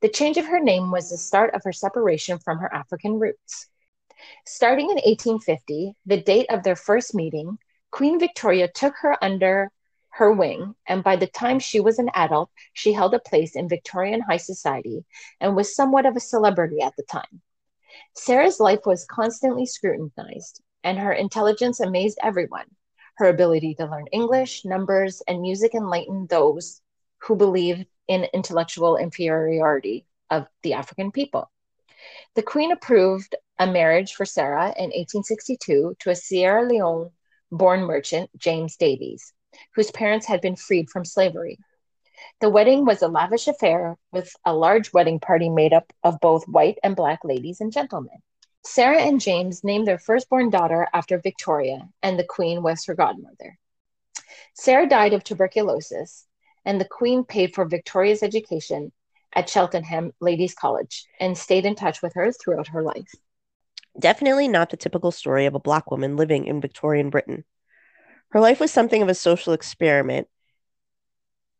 The 0.00 0.08
change 0.08 0.38
of 0.38 0.46
her 0.46 0.58
name 0.58 0.90
was 0.90 1.10
the 1.10 1.18
start 1.18 1.54
of 1.54 1.62
her 1.64 1.72
separation 1.72 2.38
from 2.38 2.58
her 2.58 2.74
African 2.74 3.18
roots. 3.18 3.68
Starting 4.46 4.86
in 4.86 4.96
1850, 4.96 5.92
the 6.06 6.22
date 6.22 6.46
of 6.50 6.62
their 6.62 6.74
first 6.74 7.14
meeting, 7.14 7.58
Queen 7.90 8.18
Victoria 8.18 8.66
took 8.66 8.94
her 9.02 9.22
under 9.22 9.70
her 10.14 10.32
wing, 10.32 10.74
and 10.88 11.04
by 11.04 11.16
the 11.16 11.26
time 11.26 11.58
she 11.58 11.80
was 11.80 11.98
an 11.98 12.10
adult, 12.14 12.50
she 12.72 12.94
held 12.94 13.14
a 13.14 13.18
place 13.20 13.56
in 13.56 13.68
Victorian 13.68 14.20
high 14.22 14.38
society 14.38 15.04
and 15.38 15.54
was 15.54 15.76
somewhat 15.76 16.06
of 16.06 16.16
a 16.16 16.20
celebrity 16.20 16.80
at 16.80 16.94
the 16.96 17.04
time. 17.04 17.42
Sarah's 18.14 18.58
life 18.58 18.86
was 18.86 19.04
constantly 19.04 19.66
scrutinized, 19.66 20.62
and 20.82 20.98
her 20.98 21.12
intelligence 21.12 21.78
amazed 21.80 22.18
everyone. 22.22 22.66
Her 23.16 23.28
ability 23.28 23.74
to 23.74 23.86
learn 23.86 24.06
English, 24.12 24.64
numbers, 24.64 25.22
and 25.28 25.42
music 25.42 25.74
enlightened 25.74 26.28
those 26.28 26.81
who 27.22 27.36
believed 27.36 27.86
in 28.08 28.26
intellectual 28.34 28.96
inferiority 28.96 30.06
of 30.30 30.46
the 30.62 30.74
African 30.74 31.12
people. 31.12 31.50
The 32.34 32.42
Queen 32.42 32.72
approved 32.72 33.36
a 33.58 33.66
marriage 33.66 34.14
for 34.14 34.24
Sarah 34.24 34.74
in 34.76 34.90
1862 34.90 35.96
to 36.00 36.10
a 36.10 36.16
Sierra 36.16 36.66
Leone 36.66 37.10
born 37.50 37.82
merchant, 37.82 38.30
James 38.36 38.76
Davies, 38.76 39.32
whose 39.74 39.90
parents 39.90 40.26
had 40.26 40.40
been 40.40 40.56
freed 40.56 40.90
from 40.90 41.04
slavery. 41.04 41.58
The 42.40 42.50
wedding 42.50 42.84
was 42.84 43.02
a 43.02 43.08
lavish 43.08 43.46
affair 43.46 43.96
with 44.10 44.34
a 44.44 44.54
large 44.54 44.92
wedding 44.92 45.20
party 45.20 45.48
made 45.48 45.72
up 45.72 45.92
of 46.02 46.20
both 46.20 46.48
white 46.48 46.78
and 46.82 46.96
black 46.96 47.20
ladies 47.24 47.60
and 47.60 47.72
gentlemen. 47.72 48.22
Sarah 48.64 49.00
and 49.00 49.20
James 49.20 49.64
named 49.64 49.86
their 49.86 49.98
firstborn 49.98 50.50
daughter 50.50 50.88
after 50.92 51.18
Victoria, 51.18 51.88
and 52.02 52.18
the 52.18 52.24
Queen 52.24 52.62
was 52.62 52.84
her 52.86 52.94
godmother. 52.94 53.58
Sarah 54.54 54.88
died 54.88 55.12
of 55.12 55.24
tuberculosis, 55.24 56.26
and 56.64 56.80
the 56.80 56.86
Queen 56.86 57.24
paid 57.24 57.54
for 57.54 57.64
Victoria's 57.64 58.22
education 58.22 58.92
at 59.34 59.48
Cheltenham 59.48 60.12
Ladies 60.20 60.54
College 60.54 61.06
and 61.18 61.36
stayed 61.36 61.64
in 61.64 61.74
touch 61.74 62.02
with 62.02 62.14
her 62.14 62.32
throughout 62.32 62.68
her 62.68 62.82
life. 62.82 63.12
Definitely 63.98 64.48
not 64.48 64.70
the 64.70 64.76
typical 64.76 65.10
story 65.10 65.46
of 65.46 65.54
a 65.54 65.60
Black 65.60 65.90
woman 65.90 66.16
living 66.16 66.46
in 66.46 66.60
Victorian 66.60 67.10
Britain. 67.10 67.44
Her 68.30 68.40
life 68.40 68.60
was 68.60 68.70
something 68.70 69.02
of 69.02 69.08
a 69.08 69.14
social 69.14 69.52
experiment, 69.52 70.28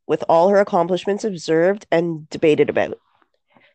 with 0.06 0.25
all 0.28 0.49
her 0.49 0.59
accomplishments 0.59 1.25
observed 1.25 1.87
and 1.90 2.28
debated 2.30 2.71
about. 2.71 2.99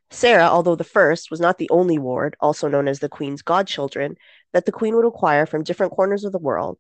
Sarah, 0.10 0.48
although 0.48 0.76
the 0.76 0.84
first, 0.84 1.30
was 1.30 1.40
not 1.40 1.58
the 1.58 1.70
only 1.70 1.98
ward, 1.98 2.36
also 2.40 2.68
known 2.68 2.88
as 2.88 3.00
the 3.00 3.10
Queen's 3.10 3.42
godchildren, 3.42 4.16
that 4.54 4.66
the 4.66 4.72
Queen 4.72 4.96
would 4.96 5.06
acquire 5.06 5.46
from 5.46 5.64
different 5.64 5.94
corners 5.94 6.24
of 6.24 6.32
the 6.32 6.40
world. 6.40 6.78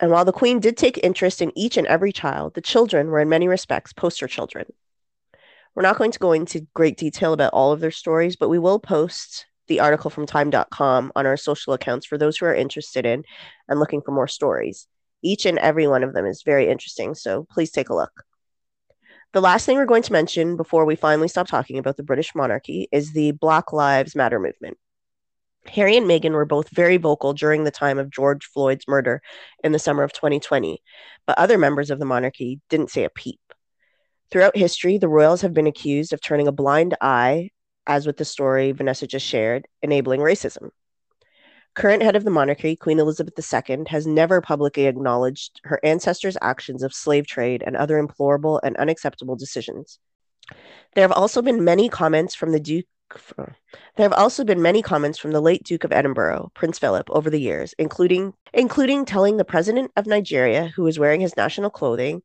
And 0.00 0.10
while 0.10 0.24
the 0.24 0.32
Queen 0.32 0.60
did 0.60 0.78
take 0.78 0.98
interest 1.04 1.42
in 1.42 1.52
each 1.56 1.76
and 1.76 1.86
every 1.86 2.10
child, 2.10 2.54
the 2.54 2.62
children 2.62 3.08
were 3.08 3.20
in 3.20 3.28
many 3.28 3.46
respects 3.48 3.92
poster 3.92 4.26
children. 4.26 4.64
We're 5.74 5.82
not 5.82 5.98
going 5.98 6.10
to 6.10 6.18
go 6.18 6.32
into 6.32 6.66
great 6.74 6.96
detail 6.96 7.34
about 7.34 7.52
all 7.52 7.70
of 7.70 7.80
their 7.80 7.90
stories, 7.90 8.34
but 8.34 8.48
we 8.48 8.58
will 8.58 8.80
post 8.80 9.46
the 9.68 9.80
article 9.80 10.10
from 10.10 10.26
time.com 10.26 11.12
on 11.14 11.26
our 11.26 11.36
social 11.36 11.74
accounts 11.74 12.06
for 12.06 12.18
those 12.18 12.38
who 12.38 12.46
are 12.46 12.54
interested 12.54 13.04
in 13.06 13.24
and 13.68 13.78
looking 13.78 14.00
for 14.00 14.10
more 14.10 14.26
stories. 14.26 14.88
Each 15.22 15.44
and 15.44 15.58
every 15.58 15.86
one 15.86 16.02
of 16.02 16.14
them 16.14 16.26
is 16.26 16.42
very 16.44 16.68
interesting, 16.68 17.14
so 17.14 17.46
please 17.50 17.70
take 17.70 17.90
a 17.90 17.94
look. 17.94 18.24
The 19.32 19.42
last 19.42 19.64
thing 19.64 19.76
we're 19.76 19.84
going 19.84 20.02
to 20.02 20.12
mention 20.12 20.56
before 20.56 20.86
we 20.86 20.96
finally 20.96 21.28
stop 21.28 21.46
talking 21.46 21.78
about 21.78 21.98
the 21.98 22.02
British 22.02 22.34
monarchy 22.34 22.88
is 22.90 23.12
the 23.12 23.30
Black 23.32 23.72
Lives 23.72 24.16
Matter 24.16 24.40
movement. 24.40 24.76
Harry 25.70 25.96
and 25.96 26.06
Meghan 26.06 26.32
were 26.32 26.44
both 26.44 26.68
very 26.70 26.96
vocal 26.96 27.32
during 27.32 27.64
the 27.64 27.70
time 27.70 27.98
of 27.98 28.10
George 28.10 28.44
Floyd's 28.46 28.88
murder 28.88 29.22
in 29.62 29.72
the 29.72 29.78
summer 29.78 30.02
of 30.02 30.12
2020, 30.12 30.82
but 31.26 31.38
other 31.38 31.58
members 31.58 31.90
of 31.90 31.98
the 31.98 32.04
monarchy 32.04 32.60
didn't 32.68 32.90
say 32.90 33.04
a 33.04 33.10
peep. 33.10 33.40
Throughout 34.30 34.56
history, 34.56 34.98
the 34.98 35.08
royals 35.08 35.42
have 35.42 35.54
been 35.54 35.66
accused 35.66 36.12
of 36.12 36.20
turning 36.20 36.48
a 36.48 36.52
blind 36.52 36.96
eye 37.00 37.50
as 37.86 38.06
with 38.06 38.16
the 38.16 38.24
story 38.24 38.72
Vanessa 38.72 39.06
just 39.06 39.26
shared, 39.26 39.66
enabling 39.82 40.20
racism. 40.20 40.70
Current 41.74 42.02
head 42.02 42.16
of 42.16 42.24
the 42.24 42.30
monarchy, 42.30 42.74
Queen 42.74 42.98
Elizabeth 42.98 43.34
II, 43.38 43.84
has 43.88 44.06
never 44.06 44.40
publicly 44.40 44.86
acknowledged 44.86 45.60
her 45.64 45.80
ancestors' 45.84 46.36
actions 46.42 46.82
of 46.82 46.92
slave 46.92 47.26
trade 47.26 47.62
and 47.64 47.76
other 47.76 47.98
implorable 47.98 48.60
and 48.62 48.76
unacceptable 48.76 49.36
decisions. 49.36 49.98
There 50.94 51.02
have 51.02 51.12
also 51.12 51.42
been 51.42 51.64
many 51.64 51.88
comments 51.88 52.34
from 52.34 52.50
the 52.52 52.60
Duke. 52.60 52.86
There 53.96 54.04
have 54.04 54.12
also 54.12 54.44
been 54.44 54.62
many 54.62 54.82
comments 54.82 55.18
from 55.18 55.32
the 55.32 55.40
late 55.40 55.64
Duke 55.64 55.84
of 55.84 55.92
Edinburgh, 55.92 56.50
Prince 56.54 56.78
Philip, 56.78 57.08
over 57.10 57.30
the 57.30 57.40
years, 57.40 57.74
including 57.78 58.34
including 58.52 59.04
telling 59.04 59.36
the 59.36 59.44
president 59.44 59.90
of 59.96 60.06
Nigeria, 60.06 60.72
who 60.74 60.82
was 60.82 60.98
wearing 60.98 61.20
his 61.20 61.36
national 61.36 61.70
clothing, 61.70 62.22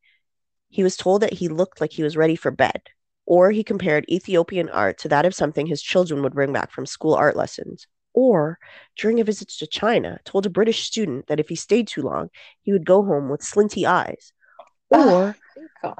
he 0.69 0.83
was 0.83 0.97
told 0.97 1.21
that 1.21 1.33
he 1.33 1.47
looked 1.47 1.81
like 1.81 1.91
he 1.91 2.03
was 2.03 2.17
ready 2.17 2.35
for 2.35 2.51
bed, 2.51 2.81
or 3.25 3.51
he 3.51 3.63
compared 3.63 4.09
Ethiopian 4.09 4.69
art 4.69 4.97
to 4.99 5.09
that 5.09 5.25
of 5.25 5.33
something 5.33 5.65
his 5.65 5.81
children 5.81 6.21
would 6.21 6.33
bring 6.33 6.53
back 6.53 6.71
from 6.71 6.85
school 6.85 7.15
art 7.15 7.35
lessons, 7.35 7.87
or 8.13 8.59
during 8.97 9.19
a 9.19 9.23
visit 9.23 9.49
to 9.49 9.67
China, 9.67 10.19
told 10.25 10.45
a 10.45 10.49
British 10.49 10.83
student 10.83 11.27
that 11.27 11.39
if 11.39 11.49
he 11.49 11.55
stayed 11.55 11.87
too 11.87 12.01
long, 12.01 12.29
he 12.61 12.71
would 12.71 12.85
go 12.85 13.03
home 13.03 13.29
with 13.29 13.41
slinty 13.41 13.85
eyes, 13.85 14.33
ah, 14.93 15.13
or 15.13 15.35
God. 15.81 15.95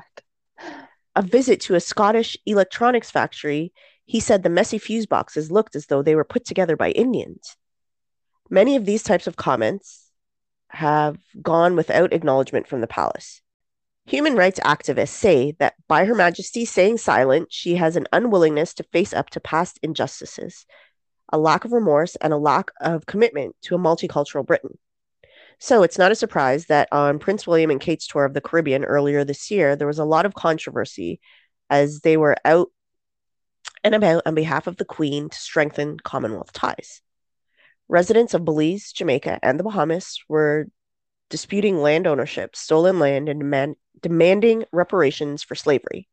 a 1.16 1.22
visit 1.22 1.62
to 1.62 1.76
a 1.76 1.80
Scottish 1.80 2.38
electronics 2.46 3.12
factory, 3.12 3.74
he 4.06 4.20
said 4.20 4.44
the 4.44 4.50
messy 4.50 4.78
fuse 4.78 5.06
boxes 5.06 5.52
looked 5.52 5.76
as 5.76 5.88
though 5.88 6.02
they 6.02 6.16
were 6.16 6.24
put 6.24 6.46
together 6.46 6.76
by 6.76 6.92
Indians. 6.92 7.58
Many 8.50 8.76
of 8.76 8.86
these 8.86 9.04
types 9.04 9.28
of 9.28 9.36
comments 9.36 10.12
have 10.70 11.18
gone 11.42 11.76
without 11.76 12.14
acknowledgement 12.14 12.68
from 12.68 12.82
the 12.82 12.88
palace. 12.88 13.42
Human 14.06 14.36
rights 14.36 14.60
activists 14.60 15.10
say 15.10 15.56
that 15.58 15.74
by 15.88 16.06
Her 16.06 16.14
Majesty 16.14 16.64
staying 16.64 17.00
silent, 17.00 17.48
she 17.52 17.76
has 17.76 17.96
an 17.96 18.08
unwillingness 18.14 18.76
to 18.76 18.84
face 18.84 19.14
up 19.14 19.32
to 19.32 19.40
past 19.40 19.80
injustices, 19.82 20.66
a 21.34 21.40
lack 21.40 21.66
of 21.66 21.72
remorse, 21.74 22.16
and 22.18 22.32
a 22.32 22.38
lack 22.38 22.70
of 22.80 23.08
commitment 23.08 23.56
to 23.64 23.74
a 23.74 23.80
multicultural 23.80 24.46
Britain. 24.46 24.78
So 25.58 25.82
it's 25.82 25.98
not 25.98 26.12
a 26.12 26.16
surprise 26.16 26.68
that 26.68 26.88
on 26.92 27.18
Prince 27.18 27.48
William 27.48 27.72
and 27.72 27.82
Kate's 27.82 28.06
tour 28.06 28.26
of 28.26 28.36
the 28.36 28.42
Caribbean 28.42 28.86
earlier 28.86 29.24
this 29.24 29.50
year, 29.50 29.76
there 29.76 29.88
was 29.88 30.00
a 30.00 30.06
lot 30.06 30.28
of 30.28 30.36
controversy 30.36 31.20
as 31.72 32.02
they 32.02 32.16
were 32.16 32.36
out 32.46 32.70
and 33.86 33.94
about 33.94 34.24
on 34.26 34.34
behalf 34.34 34.66
of 34.66 34.78
the 34.78 34.84
Queen 34.84 35.30
to 35.30 35.38
strengthen 35.38 36.00
Commonwealth 36.00 36.52
ties. 36.52 37.02
Residents 37.88 38.34
of 38.34 38.44
Belize, 38.44 38.92
Jamaica, 38.92 39.40
and 39.44 39.60
the 39.60 39.64
Bahamas 39.64 40.20
were 40.28 40.66
disputing 41.30 41.78
land 41.78 42.08
ownership, 42.08 42.56
stolen 42.56 42.98
land, 42.98 43.30
and 43.30 43.40
demand- 43.40 43.76
demanding 44.02 44.66
reparations 44.72 45.44
for 45.44 45.54
slavery. 45.54 46.10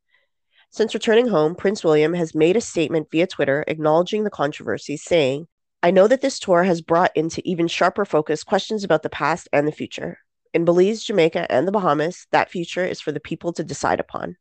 Since 0.69 0.93
returning 0.93 1.29
home, 1.29 1.55
Prince 1.55 1.83
William 1.83 2.13
has 2.13 2.35
made 2.35 2.59
a 2.59 2.61
statement 2.61 3.09
via 3.11 3.27
Twitter 3.27 3.65
acknowledging 3.67 4.25
the 4.25 4.31
controversy, 4.31 4.99
saying, 4.99 5.49
I 5.83 5.91
know 5.91 6.07
that 6.09 6.21
this 6.21 6.39
tour 6.39 6.65
has 6.65 6.83
brought 6.83 7.17
into 7.17 7.41
even 7.47 7.69
sharper 7.69 8.05
focus 8.05 8.45
questions 8.45 8.85
about 8.85 9.03
the 9.03 9.09
past 9.09 9.49
and 9.51 9.67
the 9.67 9.73
future. 9.73 10.19
In 10.53 10.67
Belize, 10.67 11.03
Jamaica, 11.03 11.51
and 11.51 11.67
the 11.67 11.73
Bahamas, 11.73 12.27
that 12.33 12.51
future 12.51 12.85
is 12.85 13.01
for 13.01 13.13
the 13.13 13.21
people 13.21 13.55
to 13.55 13.65
decide 13.65 13.99
upon. 13.99 14.37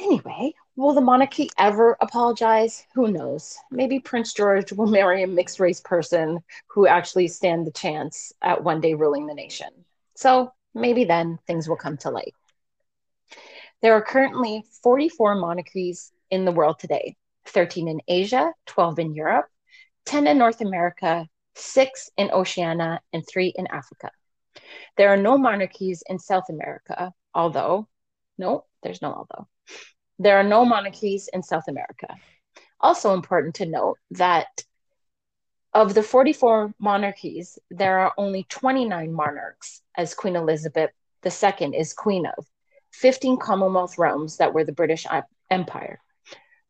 Anyway, 0.00 0.54
will 0.76 0.94
the 0.94 1.00
monarchy 1.00 1.50
ever 1.58 1.96
apologize? 2.00 2.86
Who 2.94 3.08
knows? 3.08 3.58
Maybe 3.70 4.00
Prince 4.00 4.32
George 4.32 4.72
will 4.72 4.86
marry 4.98 5.22
a 5.22 5.26
mixed 5.26 5.60
race 5.60 5.80
person 5.80 6.40
who 6.68 6.86
actually 6.86 7.28
stand 7.28 7.66
the 7.66 7.72
chance 7.72 8.32
at 8.42 8.62
one 8.62 8.80
day 8.80 8.94
ruling 8.94 9.26
the 9.26 9.34
nation. 9.34 9.68
So 10.14 10.52
maybe 10.74 11.04
then 11.04 11.38
things 11.46 11.68
will 11.68 11.76
come 11.76 11.96
to 11.98 12.10
light. 12.10 12.34
There 13.82 13.94
are 13.94 14.02
currently 14.02 14.64
44 14.82 15.34
monarchies 15.34 16.12
in 16.30 16.44
the 16.44 16.52
world 16.52 16.78
today 16.78 17.16
13 17.46 17.88
in 17.88 18.00
Asia, 18.06 18.52
12 18.66 18.98
in 19.00 19.14
Europe, 19.14 19.46
10 20.06 20.28
in 20.28 20.38
North 20.38 20.60
America, 20.60 21.26
6 21.54 22.10
in 22.16 22.30
Oceania, 22.30 23.00
and 23.12 23.24
3 23.26 23.52
in 23.56 23.66
Africa. 23.66 24.10
There 24.96 25.08
are 25.08 25.16
no 25.16 25.36
monarchies 25.36 26.02
in 26.08 26.18
South 26.18 26.48
America, 26.48 27.12
although, 27.34 27.88
no, 28.38 28.64
there's 28.82 29.02
no 29.02 29.12
although. 29.12 29.48
There 30.22 30.38
are 30.38 30.44
no 30.44 30.64
monarchies 30.64 31.28
in 31.32 31.42
South 31.42 31.66
America. 31.66 32.06
Also 32.78 33.12
important 33.12 33.56
to 33.56 33.66
note 33.66 33.98
that 34.12 34.62
of 35.74 35.94
the 35.94 36.02
44 36.04 36.72
monarchies, 36.78 37.58
there 37.72 37.98
are 37.98 38.12
only 38.16 38.44
29 38.48 39.12
monarchs, 39.12 39.82
as 39.96 40.14
Queen 40.14 40.36
Elizabeth 40.36 40.90
II 41.26 41.76
is 41.76 41.92
queen 41.92 42.26
of, 42.26 42.46
15 42.92 43.38
Commonwealth 43.38 43.98
realms 43.98 44.36
that 44.36 44.54
were 44.54 44.62
the 44.62 44.70
British 44.70 45.08
Empire. 45.50 45.98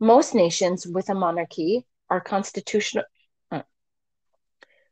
Most 0.00 0.34
nations 0.34 0.86
with 0.86 1.10
a 1.10 1.14
monarchy 1.14 1.84
are 2.08 2.22
constitutional. 2.22 3.04
Uh, 3.50 3.62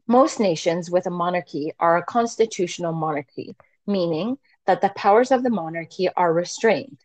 most 0.06 0.38
nations 0.38 0.90
with 0.90 1.06
a 1.06 1.10
monarchy 1.10 1.72
are 1.80 1.96
a 1.96 2.04
constitutional 2.04 2.92
monarchy, 2.92 3.56
meaning 3.86 4.36
that 4.66 4.82
the 4.82 4.90
powers 4.90 5.30
of 5.30 5.42
the 5.42 5.48
monarchy 5.48 6.10
are 6.14 6.30
restrained. 6.30 6.98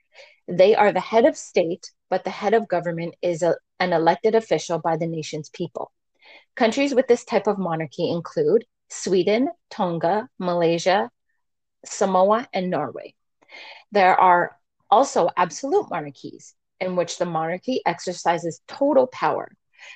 They 0.48 0.76
are 0.76 0.92
the 0.92 1.00
head 1.00 1.26
of 1.26 1.38
state, 1.38 1.92
but 2.10 2.24
the 2.24 2.30
head 2.30 2.54
of 2.54 2.68
government 2.68 3.16
is 3.22 3.42
a, 3.42 3.56
an 3.80 3.94
elected 3.94 4.36
official 4.36 4.80
by 4.80 4.98
the 4.98 5.08
nation's 5.08 5.50
people. 5.50 5.92
Countries 6.56 6.94
with 6.94 7.08
this 7.08 7.26
type 7.26 7.48
of 7.48 7.58
monarchy 7.58 8.10
include 8.10 8.66
Sweden, 8.90 9.50
Tonga, 9.70 10.30
Malaysia, 10.38 11.10
Samoa, 11.86 12.48
and 12.54 12.70
Norway. 12.70 13.14
There 13.92 14.20
are 14.20 14.58
also 14.90 15.30
absolute 15.36 15.90
monarchies 15.90 16.54
in 16.80 16.96
which 16.96 17.18
the 17.18 17.26
monarchy 17.26 17.82
exercises 17.86 18.62
total 18.68 19.08
power 19.08 19.52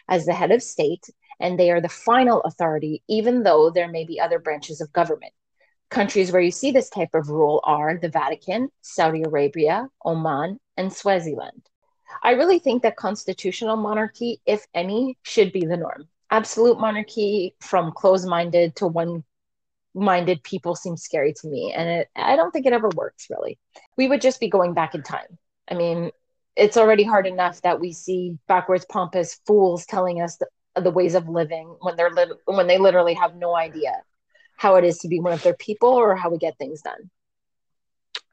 as 0.08 0.26
the 0.26 0.34
head 0.34 0.52
of 0.52 0.64
state, 0.64 1.10
and 1.40 1.58
they 1.60 1.72
are 1.72 1.82
the 1.82 1.90
final 1.90 2.42
authority, 2.42 3.04
even 3.08 3.44
though 3.44 3.70
there 3.70 3.88
may 3.88 4.06
be 4.06 4.20
other 4.20 4.40
branches 4.40 4.82
of 4.82 4.94
government. 4.94 5.34
Countries 5.90 6.32
where 6.32 6.42
you 6.42 6.52
see 6.52 6.72
this 6.72 6.90
type 6.90 7.14
of 7.14 7.30
rule 7.30 7.62
are 7.64 7.98
the 7.98 8.10
Vatican, 8.10 8.70
Saudi 8.82 9.24
Arabia, 9.24 9.90
Oman, 10.06 10.60
and 10.78 10.94
Swaziland. 10.94 11.64
I 12.24 12.32
really 12.32 12.60
think 12.60 12.84
that 12.84 12.96
constitutional 12.96 13.76
monarchy, 13.76 14.42
if 14.46 14.66
any, 14.74 15.18
should 15.24 15.52
be 15.52 15.66
the 15.66 15.78
norm. 15.78 16.08
Absolute 16.32 16.80
monarchy, 16.80 17.56
from 17.60 17.92
closed 17.92 18.28
minded 18.28 18.76
to 18.78 18.88
one 18.88 19.24
minded 19.96 20.44
people 20.44 20.76
seems 20.76 21.02
scary 21.04 21.34
to 21.34 21.48
me 21.48 21.74
and 21.76 21.90
it, 21.90 22.10
i 22.16 22.36
don't 22.36 22.52
think 22.52 22.66
it 22.66 22.74
ever 22.74 22.90
works 22.96 23.28
really 23.30 23.58
we 23.98 24.08
would 24.08 24.22
just 24.22 24.40
be 24.40 24.48
going 24.48 24.74
back 24.74 24.94
in 24.94 25.02
time 25.02 25.38
i 25.70 25.74
mean 25.74 26.12
it's 26.56 26.78
already 26.78 27.04
hard 27.04 27.26
enough 27.26 27.62
that 27.62 27.80
we 27.80 27.92
see 27.92 28.38
backwards 28.48 28.86
pompous 28.86 29.40
fools 29.48 29.86
telling 29.86 30.22
us 30.22 30.38
the, 30.38 30.48
the 30.82 30.92
ways 30.92 31.16
of 31.16 31.28
living 31.28 31.76
when 31.82 31.96
they're 31.96 32.12
li- 32.12 32.34
when 32.46 32.68
they 32.68 32.78
literally 32.78 33.16
have 33.16 33.36
no 33.36 33.56
idea 33.56 33.94
how 34.60 34.76
it 34.76 34.84
is 34.84 34.98
to 35.00 35.08
be 35.08 35.20
one 35.20 35.34
of 35.34 35.42
their 35.42 35.56
people 35.56 35.90
or 35.90 36.16
how 36.16 36.30
we 36.30 36.38
get 36.38 36.58
things 36.58 36.82
done 36.82 37.10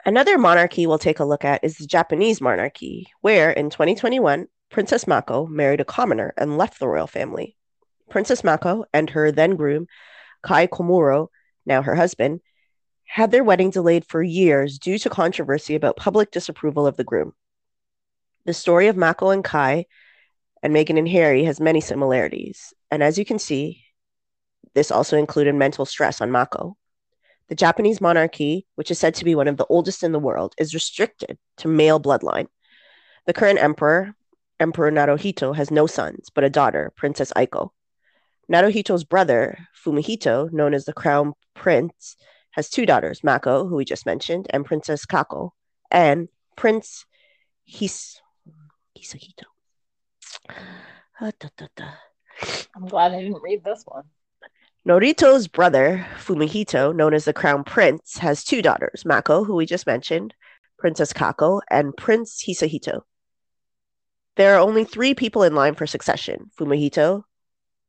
Another 0.06 0.38
monarchy 0.38 0.86
we'll 0.86 1.00
take 1.00 1.18
a 1.18 1.24
look 1.24 1.44
at 1.44 1.64
is 1.64 1.78
the 1.78 1.86
Japanese 1.86 2.40
monarchy, 2.40 3.08
where 3.22 3.50
in 3.50 3.70
2021, 3.70 4.46
Princess 4.70 5.04
Mako 5.04 5.46
married 5.46 5.80
a 5.80 5.84
commoner 5.84 6.32
and 6.36 6.56
left 6.56 6.78
the 6.78 6.86
royal 6.86 7.08
family. 7.08 7.56
Princess 8.08 8.44
Mako 8.44 8.84
and 8.92 9.10
her 9.10 9.32
then 9.32 9.56
groom, 9.56 9.88
Kai 10.42 10.68
Komuro, 10.68 11.26
now 11.64 11.82
her 11.82 11.96
husband, 11.96 12.40
had 13.02 13.32
their 13.32 13.42
wedding 13.42 13.70
delayed 13.70 14.04
for 14.04 14.22
years 14.22 14.78
due 14.78 14.96
to 15.00 15.10
controversy 15.10 15.74
about 15.74 15.96
public 15.96 16.30
disapproval 16.30 16.86
of 16.86 16.96
the 16.96 17.02
groom. 17.02 17.32
The 18.44 18.54
story 18.54 18.86
of 18.86 18.96
Mako 18.96 19.30
and 19.30 19.42
Kai 19.42 19.86
and 20.62 20.72
Meghan 20.72 20.98
and 20.98 21.08
Harry 21.08 21.42
has 21.42 21.58
many 21.58 21.80
similarities, 21.80 22.72
and 22.92 23.02
as 23.02 23.18
you 23.18 23.24
can 23.24 23.40
see, 23.40 23.82
this 24.76 24.90
also 24.90 25.16
included 25.16 25.54
mental 25.54 25.86
stress 25.86 26.20
on 26.20 26.30
Mako. 26.30 26.76
The 27.48 27.54
Japanese 27.54 27.98
monarchy, 27.98 28.66
which 28.74 28.90
is 28.90 28.98
said 28.98 29.14
to 29.14 29.24
be 29.24 29.34
one 29.34 29.48
of 29.48 29.56
the 29.56 29.64
oldest 29.70 30.02
in 30.02 30.12
the 30.12 30.18
world, 30.18 30.54
is 30.58 30.74
restricted 30.74 31.38
to 31.56 31.66
male 31.66 31.98
bloodline. 31.98 32.48
The 33.24 33.32
current 33.32 33.58
emperor, 33.58 34.14
Emperor 34.60 34.92
Naruhito, 34.92 35.56
has 35.56 35.70
no 35.70 35.86
sons, 35.86 36.28
but 36.28 36.44
a 36.44 36.50
daughter, 36.50 36.92
Princess 36.94 37.32
Aiko. 37.34 37.70
Naruhito's 38.52 39.04
brother, 39.04 39.56
Fumihito, 39.82 40.52
known 40.52 40.74
as 40.74 40.84
the 40.84 40.92
crown 40.92 41.32
prince, 41.54 42.14
has 42.50 42.68
two 42.68 42.84
daughters, 42.84 43.24
Mako, 43.24 43.66
who 43.66 43.76
we 43.76 43.84
just 43.86 44.04
mentioned, 44.04 44.46
and 44.50 44.66
Princess 44.66 45.06
Kako, 45.06 45.52
and 45.90 46.28
Prince 46.54 47.06
His- 47.64 48.20
Hisahito. 48.96 49.44
Ah, 51.18 51.32
I'm 52.76 52.86
glad 52.86 53.12
I 53.12 53.22
didn't 53.22 53.42
read 53.42 53.64
this 53.64 53.82
one. 53.86 54.04
Norito's 54.86 55.48
brother, 55.48 56.06
Fumihito, 56.16 56.94
known 56.94 57.12
as 57.12 57.24
the 57.24 57.32
crown 57.32 57.64
prince, 57.64 58.18
has 58.18 58.44
two 58.44 58.62
daughters, 58.62 59.04
Mako, 59.04 59.42
who 59.42 59.56
we 59.56 59.66
just 59.66 59.84
mentioned, 59.84 60.32
Princess 60.78 61.12
Kako, 61.12 61.60
and 61.68 61.96
Prince 61.96 62.44
Hisahito. 62.46 63.00
There 64.36 64.54
are 64.54 64.60
only 64.60 64.84
three 64.84 65.12
people 65.12 65.42
in 65.42 65.56
line 65.56 65.74
for 65.74 65.88
succession 65.88 66.52
Fumihito, 66.56 67.24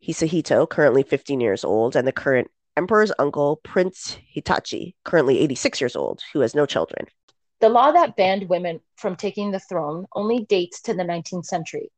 Hisahito, 0.04 0.68
currently 0.68 1.04
15 1.04 1.40
years 1.40 1.64
old, 1.64 1.96
and 1.96 2.08
the 2.08 2.12
current 2.12 2.50
emperor's 2.76 3.12
uncle, 3.20 3.58
Prince 3.58 4.18
Hitachi, 4.28 4.96
currently 5.04 5.38
86 5.38 5.80
years 5.80 5.96
old, 5.96 6.24
who 6.34 6.40
has 6.40 6.56
no 6.56 6.66
children. 6.66 7.06
The 7.60 7.70
law 7.70 7.92
that 7.92 8.16
banned 8.16 8.50
women 8.50 8.80
from 8.96 9.16
taking 9.16 9.52
the 9.52 9.60
throne 9.60 10.08
only 10.14 10.46
dates 10.46 10.82
to 10.82 10.96
the 10.96 11.04
19th 11.04 11.46
century. 11.46 11.92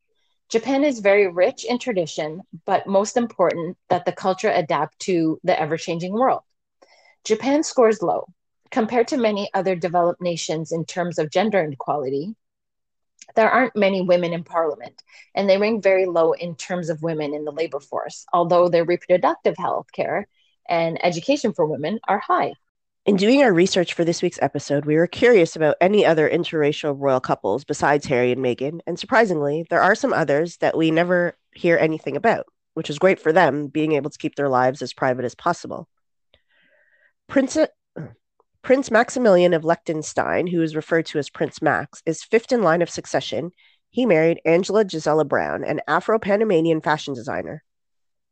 Japan 0.49 0.83
is 0.83 0.99
very 0.99 1.27
rich 1.27 1.63
in 1.63 1.77
tradition, 1.77 2.41
but 2.65 2.87
most 2.87 3.17
important 3.17 3.77
that 3.89 4.05
the 4.05 4.11
culture 4.11 4.49
adapt 4.49 4.97
to 4.99 5.39
the 5.43 5.59
ever-changing 5.59 6.11
world. 6.11 6.41
Japan 7.23 7.61
scores 7.61 8.01
low. 8.01 8.25
Compared 8.71 9.07
to 9.09 9.17
many 9.17 9.49
other 9.53 9.75
developed 9.75 10.21
nations 10.21 10.71
in 10.71 10.85
terms 10.85 11.19
of 11.19 11.31
gender 11.31 11.63
inequality, 11.63 12.35
there 13.35 13.49
aren't 13.49 13.75
many 13.75 14.01
women 14.01 14.33
in 14.33 14.43
parliament, 14.43 15.03
and 15.35 15.47
they 15.47 15.57
rank 15.57 15.83
very 15.83 16.05
low 16.05 16.33
in 16.33 16.55
terms 16.55 16.89
of 16.89 17.03
women 17.03 17.33
in 17.33 17.45
the 17.45 17.51
labor 17.51 17.79
force, 17.79 18.25
although 18.33 18.69
their 18.69 18.85
reproductive 18.85 19.55
health 19.57 19.91
care 19.91 20.27
and 20.67 21.03
education 21.03 21.53
for 21.53 21.65
women 21.65 21.99
are 22.07 22.19
high. 22.19 22.53
In 23.09 23.15
doing 23.15 23.41
our 23.41 23.51
research 23.51 23.95
for 23.95 24.05
this 24.05 24.21
week's 24.21 24.37
episode, 24.39 24.85
we 24.85 24.95
were 24.95 25.07
curious 25.07 25.55
about 25.55 25.77
any 25.81 26.05
other 26.05 26.29
interracial 26.29 26.95
royal 26.95 27.19
couples 27.19 27.63
besides 27.63 28.05
Harry 28.05 28.31
and 28.31 28.39
Meghan, 28.39 28.81
and 28.85 28.99
surprisingly, 28.99 29.65
there 29.71 29.81
are 29.81 29.95
some 29.95 30.13
others 30.13 30.57
that 30.57 30.77
we 30.77 30.91
never 30.91 31.35
hear 31.55 31.75
anything 31.75 32.15
about, 32.15 32.45
which 32.75 32.87
is 32.87 32.99
great 32.99 33.19
for 33.19 33.33
them 33.33 33.65
being 33.65 33.93
able 33.93 34.11
to 34.11 34.17
keep 34.19 34.35
their 34.35 34.47
lives 34.47 34.83
as 34.83 34.93
private 34.93 35.25
as 35.25 35.33
possible. 35.33 35.89
Prince, 37.27 37.57
uh, 37.57 37.65
Prince 38.61 38.91
Maximilian 38.91 39.55
of 39.55 39.65
Liechtenstein, 39.65 40.45
who 40.45 40.61
is 40.61 40.75
referred 40.75 41.07
to 41.07 41.17
as 41.17 41.31
Prince 41.31 41.63
Max, 41.63 42.03
is 42.05 42.23
fifth 42.23 42.51
in 42.51 42.61
line 42.61 42.83
of 42.83 42.91
succession. 42.91 43.49
He 43.89 44.05
married 44.05 44.39
Angela 44.45 44.85
Gisela 44.85 45.25
Brown, 45.25 45.63
an 45.63 45.81
Afro 45.87 46.19
Panamanian 46.19 46.79
fashion 46.79 47.15
designer. 47.15 47.63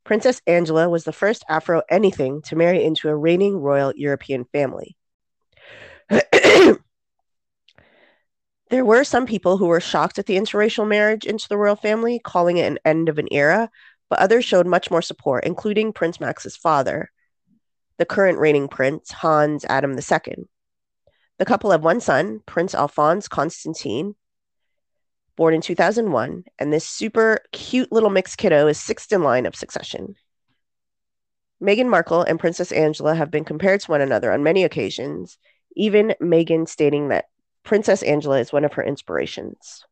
Princess 0.08 0.42
Angela 0.48 0.88
was 0.88 1.04
the 1.04 1.12
first 1.12 1.44
Afro 1.50 1.82
anything 1.90 2.42
to 2.44 2.56
marry 2.56 2.82
into 2.82 3.10
a 3.10 3.16
reigning 3.16 3.58
royal 3.58 3.92
European 3.94 4.46
family. 4.46 4.96
there 6.10 6.78
were 8.72 9.04
some 9.04 9.26
people 9.26 9.58
who 9.58 9.68
were 9.68 9.82
shocked 9.82 10.18
at 10.18 10.26
the 10.26 10.38
interracial 10.38 10.88
marriage 10.88 11.26
into 11.26 11.50
the 11.50 11.58
royal 11.58 11.76
family, 11.76 12.22
calling 12.24 12.56
it 12.56 12.68
an 12.68 12.80
end 12.86 13.10
of 13.10 13.20
an 13.20 13.28
era, 13.32 13.70
but 14.10 14.20
others 14.20 14.46
showed 14.46 14.66
much 14.66 14.90
more 14.90 15.02
support, 15.02 15.44
including 15.44 15.92
Prince 15.92 16.22
Max's 16.22 16.56
father, 16.56 17.12
the 17.98 18.06
current 18.06 18.40
reigning 18.40 18.70
prince, 18.70 19.12
Hans 19.12 19.66
Adam 19.66 19.92
II. 19.92 20.46
The 21.38 21.46
couple 21.46 21.72
have 21.72 21.84
one 21.84 22.00
son, 22.00 22.40
Prince 22.46 22.74
Alphonse 22.74 23.28
Constantine, 23.28 24.16
born 25.38 25.54
in 25.54 25.62
2001, 25.62 26.44
and 26.60 26.74
this 26.74 26.86
super 26.86 27.40
cute 27.54 27.92
little 27.92 28.10
mixed 28.10 28.38
kiddo 28.38 28.68
is 28.68 28.78
sixth 28.78 29.14
in 29.14 29.24
line 29.24 29.46
of 29.46 29.56
succession. 29.56 30.16
Meghan 31.64 31.88
Markle 31.88 32.24
and 32.24 32.40
Princess 32.40 32.72
Angela 32.72 33.16
have 33.16 33.32
been 33.32 33.46
compared 33.46 33.80
to 33.82 33.92
one 33.92 34.02
another 34.02 34.34
on 34.34 34.44
many 34.44 34.64
occasions, 34.66 35.38
even 35.76 36.14
Meghan 36.22 36.68
stating 36.68 37.08
that 37.08 37.30
Princess 37.64 38.04
Angela 38.04 38.40
is 38.40 38.52
one 38.52 38.66
of 38.66 38.74
her 38.74 38.84
inspirations. 38.84 39.86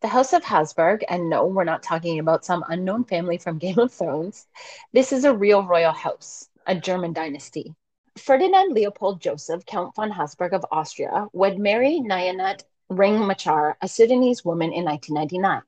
The 0.00 0.08
House 0.08 0.32
of 0.32 0.44
Habsburg, 0.44 1.04
and 1.08 1.30
no, 1.30 1.46
we're 1.46 1.64
not 1.64 1.82
talking 1.82 2.18
about 2.18 2.44
some 2.44 2.64
unknown 2.68 3.04
family 3.04 3.38
from 3.38 3.58
Game 3.58 3.78
of 3.78 3.92
Thrones. 3.92 4.46
This 4.92 5.12
is 5.12 5.24
a 5.24 5.34
real 5.34 5.64
royal 5.64 5.92
house, 5.92 6.48
a 6.66 6.74
German 6.74 7.12
dynasty. 7.12 7.74
Ferdinand 8.18 8.74
Leopold 8.74 9.20
Joseph, 9.20 9.66
Count 9.66 9.94
von 9.94 10.10
Habsburg 10.10 10.52
of 10.52 10.64
Austria, 10.70 11.26
would 11.32 11.58
marry 11.58 12.00
Nyanat 12.00 12.64
Ring 12.94 13.26
Machar, 13.26 13.76
a 13.82 13.88
Sudanese 13.88 14.44
woman, 14.44 14.72
in 14.72 14.84
1999. 14.84 15.62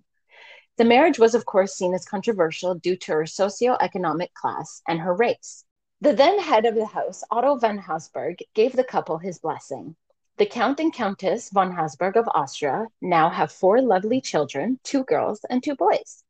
The 0.77 0.85
marriage 0.85 1.19
was, 1.19 1.35
of 1.35 1.47
course, 1.47 1.75
seen 1.75 1.95
as 1.95 2.05
controversial 2.05 2.75
due 2.75 2.97
to 2.97 3.13
her 3.13 3.27
socio-economic 3.27 4.35
class 4.35 4.83
and 4.87 5.01
her 5.01 5.15
race. 5.15 5.65
The 6.01 6.13
then 6.13 6.39
head 6.39 6.67
of 6.67 6.75
the 6.75 6.87
house, 6.87 7.25
Otto 7.31 7.57
von 7.57 7.79
Habsburg, 7.79 8.39
gave 8.55 8.73
the 8.73 8.85
couple 8.85 9.19
his 9.19 9.39
blessing. 9.39 9.97
The 10.39 10.45
Count 10.45 10.79
and 10.81 10.93
Countess 10.93 11.49
von 11.49 11.73
Habsburg 11.73 12.19
of 12.19 12.29
Austria 12.35 12.89
now 13.01 13.31
have 13.31 13.51
four 13.51 13.81
lovely 13.81 14.21
children 14.21 14.79
two 14.85 15.05
girls 15.05 15.41
and 15.49 15.63
two 15.63 15.75
boys. 15.75 16.23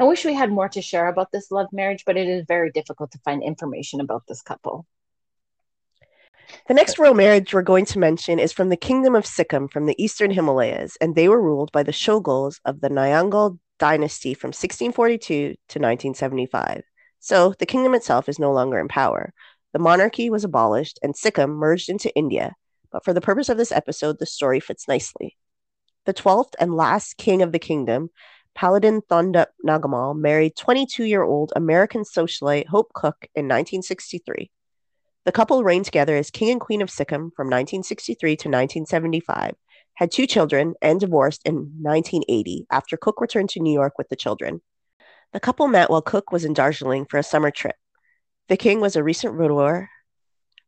I 0.00 0.04
wish 0.04 0.24
we 0.24 0.32
had 0.32 0.50
more 0.50 0.70
to 0.70 0.80
share 0.80 1.08
about 1.08 1.30
this 1.30 1.50
love 1.50 1.66
marriage, 1.70 2.04
but 2.06 2.16
it 2.16 2.26
is 2.26 2.46
very 2.48 2.70
difficult 2.70 3.10
to 3.10 3.18
find 3.18 3.42
information 3.42 4.00
about 4.00 4.22
this 4.26 4.40
couple. 4.40 4.86
The 6.68 6.74
next 6.74 6.98
royal 6.98 7.14
marriage 7.14 7.52
we're 7.52 7.62
going 7.62 7.86
to 7.86 7.98
mention 7.98 8.38
is 8.38 8.52
from 8.52 8.68
the 8.68 8.76
kingdom 8.76 9.14
of 9.14 9.26
Sikkim 9.26 9.68
from 9.68 9.86
the 9.86 10.02
eastern 10.02 10.30
Himalayas, 10.30 10.96
and 11.00 11.14
they 11.14 11.28
were 11.28 11.40
ruled 11.40 11.72
by 11.72 11.82
the 11.82 11.92
Chogyals 11.92 12.60
of 12.64 12.80
the 12.80 12.88
Namgyal 12.88 13.58
dynasty 13.78 14.34
from 14.34 14.48
1642 14.48 15.34
to 15.34 15.78
1975. 15.78 16.82
So 17.20 17.54
the 17.58 17.66
kingdom 17.66 17.94
itself 17.94 18.28
is 18.28 18.38
no 18.38 18.52
longer 18.52 18.78
in 18.78 18.88
power. 18.88 19.32
The 19.72 19.78
monarchy 19.78 20.30
was 20.30 20.44
abolished 20.44 20.98
and 21.02 21.16
Sikkim 21.16 21.50
merged 21.50 21.88
into 21.88 22.14
India, 22.14 22.54
but 22.90 23.04
for 23.04 23.12
the 23.12 23.20
purpose 23.20 23.48
of 23.48 23.56
this 23.56 23.72
episode, 23.72 24.18
the 24.18 24.26
story 24.26 24.60
fits 24.60 24.86
nicely. 24.86 25.36
The 26.04 26.14
12th 26.14 26.54
and 26.60 26.74
last 26.74 27.16
king 27.16 27.42
of 27.42 27.52
the 27.52 27.58
kingdom, 27.58 28.10
Palden 28.54 29.00
Thondup 29.08 29.46
Namgyal, 29.66 30.16
married 30.16 30.56
22 30.56 31.04
year 31.04 31.22
old 31.22 31.52
American 31.56 32.02
socialite 32.02 32.66
Hope 32.66 32.92
Cooke 32.92 33.26
in 33.34 33.46
1963. 33.46 34.50
The 35.24 35.32
couple 35.32 35.62
reigned 35.62 35.84
together 35.84 36.16
as 36.16 36.30
king 36.30 36.50
and 36.50 36.60
queen 36.60 36.82
of 36.82 36.90
Sikkim 36.90 37.30
from 37.36 37.46
1963 37.46 38.30
to 38.30 38.48
1975, 38.48 39.54
had 39.94 40.10
two 40.10 40.26
children, 40.26 40.74
and 40.82 40.98
divorced 40.98 41.42
in 41.44 41.54
1980 41.80 42.66
after 42.72 42.96
Cooke 42.96 43.20
returned 43.20 43.50
to 43.50 43.60
New 43.60 43.72
York 43.72 43.98
with 43.98 44.08
the 44.08 44.16
children. 44.16 44.62
The 45.32 45.38
couple 45.38 45.68
met 45.68 45.90
while 45.90 46.02
Cooke 46.02 46.32
was 46.32 46.44
in 46.44 46.54
Darjeeling 46.54 47.06
for 47.06 47.18
a 47.18 47.22
summer 47.22 47.52
trip. 47.52 47.76
The 48.48 48.56
king 48.56 48.80
was 48.80 48.96
a 48.96 49.04
recent 49.04 49.38
widower 49.38 49.90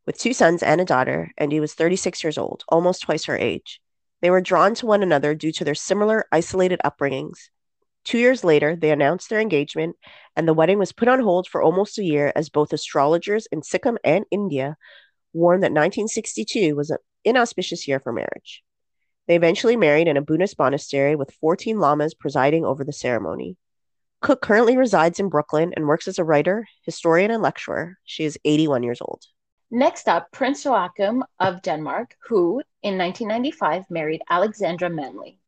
with 0.05 0.17
two 0.17 0.33
sons 0.33 0.63
and 0.63 0.79
a 0.79 0.85
daughter, 0.85 1.31
and 1.37 1.51
he 1.51 1.59
was 1.59 1.73
36 1.73 2.23
years 2.23 2.37
old, 2.37 2.63
almost 2.69 3.01
twice 3.01 3.25
her 3.25 3.37
age. 3.37 3.81
They 4.21 4.29
were 4.29 4.41
drawn 4.41 4.73
to 4.75 4.85
one 4.85 5.03
another 5.03 5.35
due 5.35 5.51
to 5.51 5.65
their 5.65 5.75
similar 5.75 6.25
isolated 6.31 6.79
upbringings 6.85 7.49
Two 8.05 8.19
years 8.19 8.43
later, 8.43 8.75
they 8.75 8.91
announced 8.91 9.29
their 9.29 9.41
engagement, 9.41 9.95
and 10.35 10.47
the 10.47 10.53
wedding 10.53 10.77
was 10.77 10.91
put 10.91 11.07
on 11.07 11.19
hold 11.19 11.47
for 11.47 11.61
almost 11.61 11.97
a 11.97 12.03
year 12.03 12.31
as 12.35 12.49
both 12.49 12.71
astrologers 12.71 13.47
in 13.51 13.63
Sikkim 13.63 13.97
and 14.03 14.25
India 14.29 14.77
warned 15.33 15.63
that 15.63 15.71
1962 15.71 16.75
was 16.75 16.91
an 16.91 16.99
inauspicious 17.23 17.87
year 17.87 17.99
for 17.99 18.13
marriage. 18.13 18.63
They 19.27 19.35
eventually 19.35 19.75
married 19.75 20.07
in 20.07 20.17
a 20.17 20.21
Buddhist 20.21 20.57
monastery 20.59 21.15
with 21.15 21.33
14 21.41 21.79
lamas 21.79 22.13
presiding 22.13 22.63
over 22.63 22.83
the 22.83 22.93
ceremony. 22.93 23.57
Cooke 24.21 24.41
currently 24.41 24.77
resides 24.77 25.19
in 25.19 25.29
Brooklyn 25.29 25.73
and 25.75 25.87
works 25.87 26.07
as 26.07 26.19
a 26.19 26.23
writer, 26.23 26.67
historian, 26.83 27.31
and 27.31 27.41
lecturer. 27.41 27.97
She 28.05 28.23
is 28.23 28.37
81 28.45 28.83
years 28.83 29.01
old. 29.01 29.23
Next 29.71 30.07
up, 30.07 30.31
Prince 30.31 30.63
Joachim 30.63 31.23
of 31.39 31.63
Denmark, 31.63 32.15
who 32.27 32.61
in 32.83 32.99
1995 32.99 33.89
married 33.89 34.21
Alexandra 34.29 34.91
Manley. 34.91 35.39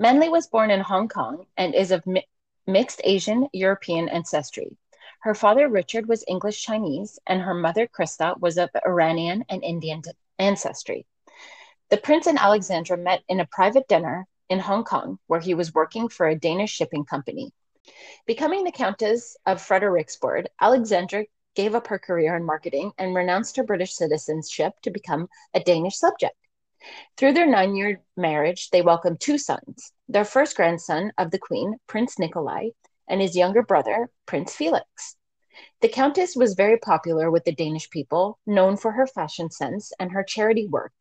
Manley 0.00 0.28
was 0.28 0.46
born 0.46 0.70
in 0.70 0.80
Hong 0.80 1.08
Kong 1.08 1.46
and 1.56 1.74
is 1.74 1.90
of 1.90 2.06
mi- 2.06 2.28
mixed 2.68 3.00
Asian 3.02 3.48
European 3.52 4.08
ancestry. 4.08 4.76
Her 5.22 5.34
father, 5.34 5.68
Richard, 5.68 6.06
was 6.06 6.24
English 6.28 6.62
Chinese, 6.62 7.18
and 7.26 7.42
her 7.42 7.54
mother, 7.54 7.88
Christa, 7.88 8.38
was 8.38 8.58
of 8.58 8.70
Iranian 8.86 9.44
and 9.48 9.64
Indian 9.64 10.02
ancestry. 10.38 11.04
The 11.88 11.96
prince 11.96 12.28
and 12.28 12.38
Alexandra 12.38 12.96
met 12.96 13.24
in 13.28 13.40
a 13.40 13.46
private 13.46 13.88
dinner 13.88 14.28
in 14.48 14.60
Hong 14.60 14.84
Kong, 14.84 15.18
where 15.26 15.40
he 15.40 15.54
was 15.54 15.74
working 15.74 16.08
for 16.08 16.28
a 16.28 16.38
Danish 16.38 16.70
shipping 16.70 17.04
company. 17.04 17.52
Becoming 18.24 18.62
the 18.62 18.70
Countess 18.70 19.36
of 19.46 19.60
Frederiksborg, 19.60 20.46
Alexandra 20.60 21.24
gave 21.56 21.74
up 21.74 21.88
her 21.88 21.98
career 21.98 22.36
in 22.36 22.44
marketing 22.44 22.92
and 22.98 23.16
renounced 23.16 23.56
her 23.56 23.64
British 23.64 23.94
citizenship 23.94 24.74
to 24.82 24.92
become 24.92 25.28
a 25.54 25.60
Danish 25.60 25.96
subject. 25.96 26.36
Through 27.16 27.32
their 27.32 27.46
nine 27.46 27.74
year 27.74 28.02
marriage, 28.16 28.70
they 28.70 28.82
welcomed 28.82 29.20
two 29.20 29.38
sons 29.38 29.92
their 30.08 30.24
first 30.24 30.56
grandson 30.56 31.12
of 31.18 31.30
the 31.30 31.38
Queen, 31.38 31.76
Prince 31.86 32.18
Nikolai, 32.18 32.70
and 33.08 33.20
his 33.20 33.36
younger 33.36 33.62
brother, 33.62 34.10
Prince 34.26 34.54
Felix. 34.54 35.16
The 35.80 35.88
Countess 35.88 36.36
was 36.36 36.54
very 36.54 36.78
popular 36.78 37.30
with 37.30 37.44
the 37.44 37.54
Danish 37.54 37.90
people, 37.90 38.38
known 38.46 38.76
for 38.76 38.92
her 38.92 39.06
fashion 39.06 39.50
sense 39.50 39.92
and 39.98 40.12
her 40.12 40.22
charity 40.22 40.66
work, 40.66 40.92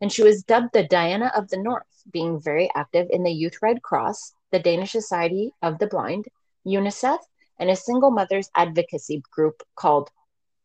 and 0.00 0.10
she 0.10 0.22
was 0.22 0.42
dubbed 0.42 0.72
the 0.72 0.82
Diana 0.82 1.30
of 1.34 1.48
the 1.48 1.58
North, 1.58 2.02
being 2.10 2.40
very 2.40 2.70
active 2.74 3.08
in 3.10 3.22
the 3.22 3.30
Youth 3.30 3.58
Red 3.60 3.82
Cross, 3.82 4.32
the 4.50 4.58
Danish 4.58 4.92
Society 4.92 5.52
of 5.62 5.78
the 5.78 5.86
Blind, 5.86 6.26
UNICEF, 6.64 7.18
and 7.58 7.68
a 7.68 7.76
single 7.76 8.10
mother's 8.10 8.50
advocacy 8.54 9.22
group 9.30 9.62
called 9.74 10.10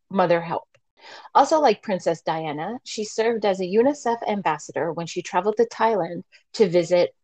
Mother 0.10 0.41
Help. 0.41 0.72
Also, 1.35 1.59
like 1.59 1.83
Princess 1.83 2.21
Diana, 2.21 2.79
she 2.83 3.03
served 3.03 3.45
as 3.45 3.59
a 3.59 3.65
UNICEF 3.65 4.17
ambassador 4.27 4.91
when 4.91 5.07
she 5.07 5.21
traveled 5.21 5.57
to 5.57 5.65
Thailand 5.65 6.23
to 6.53 6.69
visit 6.69 7.15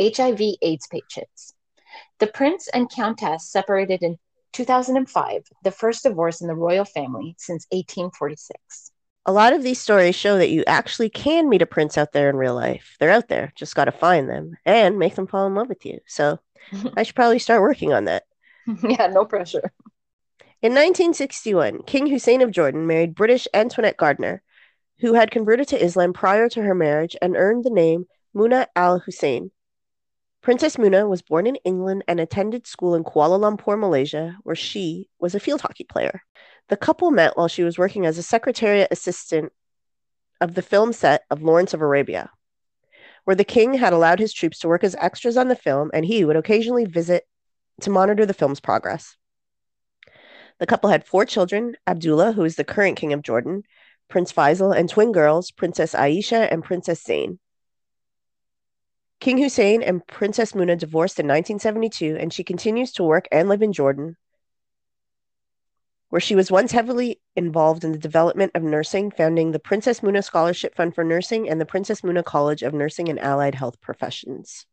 HIV 0.00 0.40
AIDS 0.62 0.86
patients. 0.88 1.54
The 2.18 2.26
prince 2.26 2.68
and 2.68 2.90
countess 2.90 3.48
separated 3.50 4.02
in 4.02 4.18
2005, 4.52 5.42
the 5.62 5.70
first 5.70 6.04
divorce 6.04 6.40
in 6.40 6.48
the 6.48 6.54
royal 6.54 6.84
family 6.84 7.34
since 7.38 7.66
1846. 7.70 8.92
A 9.26 9.32
lot 9.32 9.52
of 9.52 9.62
these 9.62 9.80
stories 9.80 10.14
show 10.14 10.36
that 10.38 10.50
you 10.50 10.64
actually 10.66 11.08
can 11.08 11.48
meet 11.48 11.62
a 11.62 11.66
prince 11.66 11.96
out 11.96 12.12
there 12.12 12.28
in 12.28 12.36
real 12.36 12.54
life. 12.54 12.96
They're 13.00 13.10
out 13.10 13.28
there, 13.28 13.52
just 13.56 13.74
got 13.74 13.86
to 13.86 13.92
find 13.92 14.28
them 14.28 14.56
and 14.64 14.98
make 14.98 15.14
them 15.14 15.26
fall 15.26 15.46
in 15.46 15.54
love 15.54 15.68
with 15.68 15.86
you. 15.86 15.98
So 16.06 16.38
I 16.96 17.02
should 17.02 17.16
probably 17.16 17.38
start 17.38 17.62
working 17.62 17.92
on 17.92 18.04
that. 18.04 18.24
yeah, 18.82 19.06
no 19.08 19.24
pressure. 19.24 19.72
In 20.64 20.72
1961, 20.72 21.82
King 21.82 22.06
Hussein 22.06 22.40
of 22.40 22.50
Jordan 22.50 22.86
married 22.86 23.14
British 23.14 23.46
Antoinette 23.52 23.98
Gardiner, 23.98 24.42
who 25.00 25.12
had 25.12 25.30
converted 25.30 25.68
to 25.68 25.84
Islam 25.84 26.14
prior 26.14 26.48
to 26.48 26.62
her 26.62 26.74
marriage 26.74 27.14
and 27.20 27.36
earned 27.36 27.64
the 27.64 27.70
name 27.70 28.06
Muna 28.34 28.68
al 28.74 29.00
Hussein. 29.00 29.50
Princess 30.40 30.76
Muna 30.76 31.06
was 31.06 31.20
born 31.20 31.46
in 31.46 31.56
England 31.66 32.04
and 32.08 32.18
attended 32.18 32.66
school 32.66 32.94
in 32.94 33.04
Kuala 33.04 33.38
Lumpur, 33.38 33.78
Malaysia, 33.78 34.38
where 34.42 34.56
she 34.56 35.10
was 35.18 35.34
a 35.34 35.38
field 35.38 35.60
hockey 35.60 35.84
player. 35.84 36.22
The 36.70 36.78
couple 36.78 37.10
met 37.10 37.36
while 37.36 37.48
she 37.48 37.62
was 37.62 37.76
working 37.76 38.06
as 38.06 38.16
a 38.16 38.22
secretariat 38.22 38.88
assistant 38.90 39.52
of 40.40 40.54
the 40.54 40.62
film 40.62 40.94
set 40.94 41.24
of 41.30 41.42
Lawrence 41.42 41.74
of 41.74 41.82
Arabia, 41.82 42.30
where 43.24 43.36
the 43.36 43.44
king 43.44 43.74
had 43.74 43.92
allowed 43.92 44.18
his 44.18 44.32
troops 44.32 44.60
to 44.60 44.68
work 44.68 44.82
as 44.82 44.96
extras 44.98 45.36
on 45.36 45.48
the 45.48 45.56
film 45.56 45.90
and 45.92 46.06
he 46.06 46.24
would 46.24 46.36
occasionally 46.36 46.86
visit 46.86 47.24
to 47.82 47.90
monitor 47.90 48.24
the 48.24 48.32
film's 48.32 48.60
progress. 48.60 49.18
The 50.64 50.68
couple 50.68 50.88
had 50.88 51.04
four 51.04 51.26
children 51.26 51.76
Abdullah, 51.86 52.32
who 52.32 52.42
is 52.42 52.56
the 52.56 52.64
current 52.64 52.96
king 52.96 53.12
of 53.12 53.20
Jordan, 53.20 53.64
Prince 54.08 54.32
Faisal, 54.32 54.74
and 54.74 54.88
twin 54.88 55.12
girls, 55.12 55.50
Princess 55.50 55.92
Aisha 55.92 56.50
and 56.50 56.64
Princess 56.64 57.02
Zain. 57.02 57.38
King 59.20 59.36
Hussein 59.36 59.82
and 59.82 60.06
Princess 60.06 60.52
Muna 60.52 60.78
divorced 60.78 61.20
in 61.20 61.26
1972, 61.26 62.16
and 62.18 62.32
she 62.32 62.44
continues 62.44 62.92
to 62.92 63.04
work 63.04 63.28
and 63.30 63.50
live 63.50 63.60
in 63.60 63.74
Jordan, 63.74 64.16
where 66.08 66.18
she 66.18 66.34
was 66.34 66.50
once 66.50 66.72
heavily 66.72 67.20
involved 67.36 67.84
in 67.84 67.92
the 67.92 67.98
development 67.98 68.52
of 68.54 68.62
nursing, 68.62 69.10
founding 69.10 69.50
the 69.50 69.58
Princess 69.58 70.00
Muna 70.00 70.24
Scholarship 70.24 70.74
Fund 70.74 70.94
for 70.94 71.04
Nursing 71.04 71.46
and 71.46 71.60
the 71.60 71.66
Princess 71.66 72.00
Muna 72.00 72.24
College 72.24 72.62
of 72.62 72.72
Nursing 72.72 73.10
and 73.10 73.20
Allied 73.20 73.54
Health 73.54 73.82
Professions. 73.82 74.64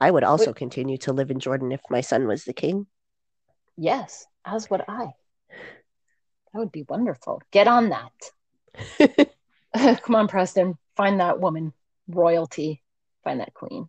I 0.00 0.10
would 0.10 0.24
also 0.24 0.46
Wait. 0.46 0.56
continue 0.56 0.98
to 0.98 1.12
live 1.12 1.30
in 1.30 1.38
Jordan 1.38 1.70
if 1.70 1.82
my 1.90 2.00
son 2.00 2.26
was 2.26 2.42
the 2.42 2.52
king. 2.52 2.88
Yes, 3.76 4.26
as 4.44 4.70
would 4.70 4.82
I. 4.86 5.14
That 6.52 6.58
would 6.60 6.72
be 6.72 6.84
wonderful. 6.88 7.42
Get 7.50 7.66
on 7.68 7.90
that. 7.90 9.30
Come 10.02 10.14
on, 10.14 10.28
Preston. 10.28 10.78
Find 10.96 11.20
that 11.20 11.40
woman, 11.40 11.72
royalty 12.08 12.82
find 13.24 13.40
that 13.40 13.54
queen. 13.54 13.88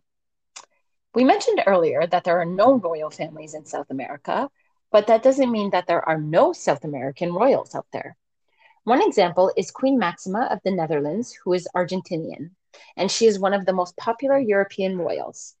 We 1.14 1.24
mentioned 1.24 1.62
earlier 1.66 2.06
that 2.06 2.24
there 2.24 2.40
are 2.40 2.46
no 2.46 2.74
royal 2.74 3.10
families 3.10 3.54
in 3.54 3.64
South 3.64 3.90
America, 3.90 4.50
but 4.90 5.06
that 5.06 5.22
doesn't 5.22 5.52
mean 5.52 5.70
that 5.70 5.86
there 5.86 6.06
are 6.06 6.20
no 6.20 6.52
South 6.52 6.84
American 6.84 7.32
royals 7.32 7.74
out 7.74 7.86
there. 7.92 8.16
One 8.84 9.02
example 9.02 9.52
is 9.56 9.70
Queen 9.70 9.98
Maxima 9.98 10.48
of 10.50 10.60
the 10.64 10.70
Netherlands, 10.70 11.36
who 11.44 11.52
is 11.52 11.68
Argentinian, 11.74 12.50
and 12.96 13.10
she 13.10 13.26
is 13.26 13.38
one 13.38 13.54
of 13.54 13.66
the 13.66 13.72
most 13.72 13.96
popular 13.96 14.38
European 14.38 14.98
royals. 14.98 15.54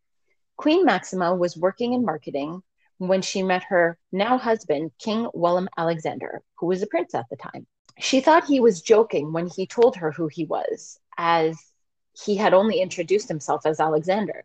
Queen 0.56 0.84
Maxima 0.84 1.34
was 1.34 1.56
working 1.56 1.92
in 1.92 2.04
marketing 2.04 2.62
when 2.98 3.22
she 3.22 3.42
met 3.42 3.64
her 3.64 3.98
now 4.12 4.38
husband, 4.38 4.92
King 4.98 5.28
Willem 5.34 5.68
Alexander, 5.76 6.42
who 6.58 6.66
was 6.66 6.82
a 6.82 6.86
prince 6.86 7.14
at 7.14 7.28
the 7.30 7.36
time. 7.36 7.66
She 7.98 8.20
thought 8.20 8.44
he 8.44 8.60
was 8.60 8.82
joking 8.82 9.32
when 9.32 9.48
he 9.48 9.66
told 9.66 9.96
her 9.96 10.12
who 10.12 10.28
he 10.28 10.44
was, 10.44 10.98
as 11.16 11.58
he 12.24 12.36
had 12.36 12.54
only 12.54 12.80
introduced 12.80 13.28
himself 13.28 13.66
as 13.66 13.80
Alexander. 13.80 14.44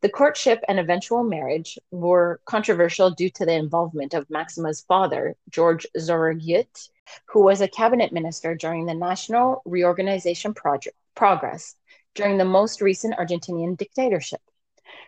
The 0.00 0.08
courtship 0.08 0.64
and 0.66 0.80
eventual 0.80 1.22
marriage 1.22 1.78
were 1.92 2.40
controversial 2.44 3.10
due 3.10 3.30
to 3.30 3.46
the 3.46 3.54
involvement 3.54 4.14
of 4.14 4.28
Maxima's 4.28 4.80
father, 4.80 5.36
George 5.48 5.86
Zorreguiet, 5.96 6.88
who 7.26 7.42
was 7.42 7.60
a 7.60 7.68
cabinet 7.68 8.12
minister 8.12 8.56
during 8.56 8.86
the 8.86 8.94
National 8.94 9.62
Reorganization 9.64 10.54
Project, 10.54 10.96
Progress 11.14 11.76
during 12.14 12.36
the 12.36 12.44
most 12.44 12.80
recent 12.80 13.14
Argentinian 13.16 13.76
dictatorship. 13.76 14.40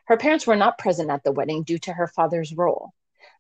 Her 0.07 0.17
parents 0.17 0.47
were 0.47 0.57
not 0.57 0.79
present 0.79 1.11
at 1.11 1.25
the 1.25 1.33
wedding 1.33 1.63
due 1.63 1.79
to 1.79 1.93
her 1.93 2.07
father's 2.07 2.53
role. 2.53 2.93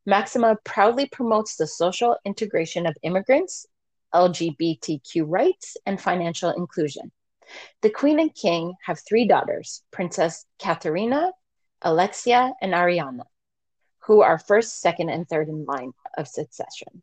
Maxima 0.06 0.56
proudly 0.64 1.06
promotes 1.06 1.56
the 1.56 1.66
social 1.66 2.16
integration 2.24 2.86
of 2.86 2.96
immigrants, 3.02 3.66
LGBTQ 4.14 5.24
rights, 5.26 5.76
and 5.84 6.00
financial 6.00 6.50
inclusion. 6.50 7.12
The 7.82 7.90
queen 7.90 8.18
and 8.18 8.34
king 8.34 8.74
have 8.84 9.00
three 9.00 9.26
daughters 9.26 9.82
Princess 9.90 10.46
Catharina, 10.58 11.32
Alexia, 11.82 12.54
and 12.62 12.72
Ariana, 12.72 13.24
who 14.06 14.22
are 14.22 14.38
first, 14.38 14.80
second, 14.80 15.10
and 15.10 15.28
third 15.28 15.48
in 15.48 15.66
line 15.66 15.92
of 16.16 16.28
succession. 16.28 17.02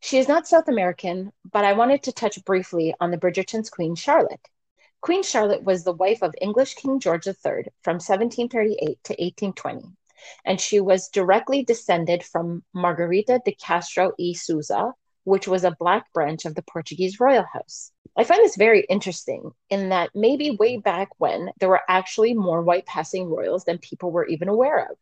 She 0.00 0.18
is 0.18 0.28
not 0.28 0.48
South 0.48 0.68
American, 0.68 1.32
but 1.50 1.64
I 1.64 1.74
wanted 1.74 2.02
to 2.04 2.12
touch 2.12 2.44
briefly 2.44 2.94
on 3.00 3.10
the 3.10 3.18
Bridgerton's 3.18 3.70
Queen 3.70 3.94
Charlotte. 3.94 4.48
Queen 5.00 5.22
Charlotte 5.22 5.62
was 5.62 5.84
the 5.84 5.92
wife 5.92 6.22
of 6.22 6.34
English 6.40 6.74
King 6.74 6.98
George 6.98 7.26
III 7.26 7.70
from 7.82 7.96
1738 7.96 8.78
to 9.04 9.12
1820, 9.12 9.84
and 10.44 10.60
she 10.60 10.80
was 10.80 11.08
directly 11.08 11.62
descended 11.64 12.22
from 12.24 12.64
Margarita 12.72 13.40
de 13.44 13.52
Castro 13.52 14.12
e 14.18 14.34
Souza, 14.34 14.94
which 15.24 15.46
was 15.46 15.64
a 15.64 15.76
black 15.78 16.12
branch 16.12 16.44
of 16.44 16.54
the 16.54 16.62
Portuguese 16.62 17.20
royal 17.20 17.44
house. 17.52 17.92
I 18.16 18.24
find 18.24 18.42
this 18.42 18.56
very 18.56 18.80
interesting 18.88 19.50
in 19.68 19.90
that 19.90 20.10
maybe 20.14 20.50
way 20.52 20.78
back 20.78 21.08
when 21.18 21.50
there 21.60 21.68
were 21.68 21.82
actually 21.88 22.32
more 22.32 22.62
white 22.62 22.86
passing 22.86 23.28
royals 23.28 23.64
than 23.64 23.78
people 23.78 24.10
were 24.10 24.26
even 24.26 24.48
aware 24.48 24.88
of. 24.90 24.96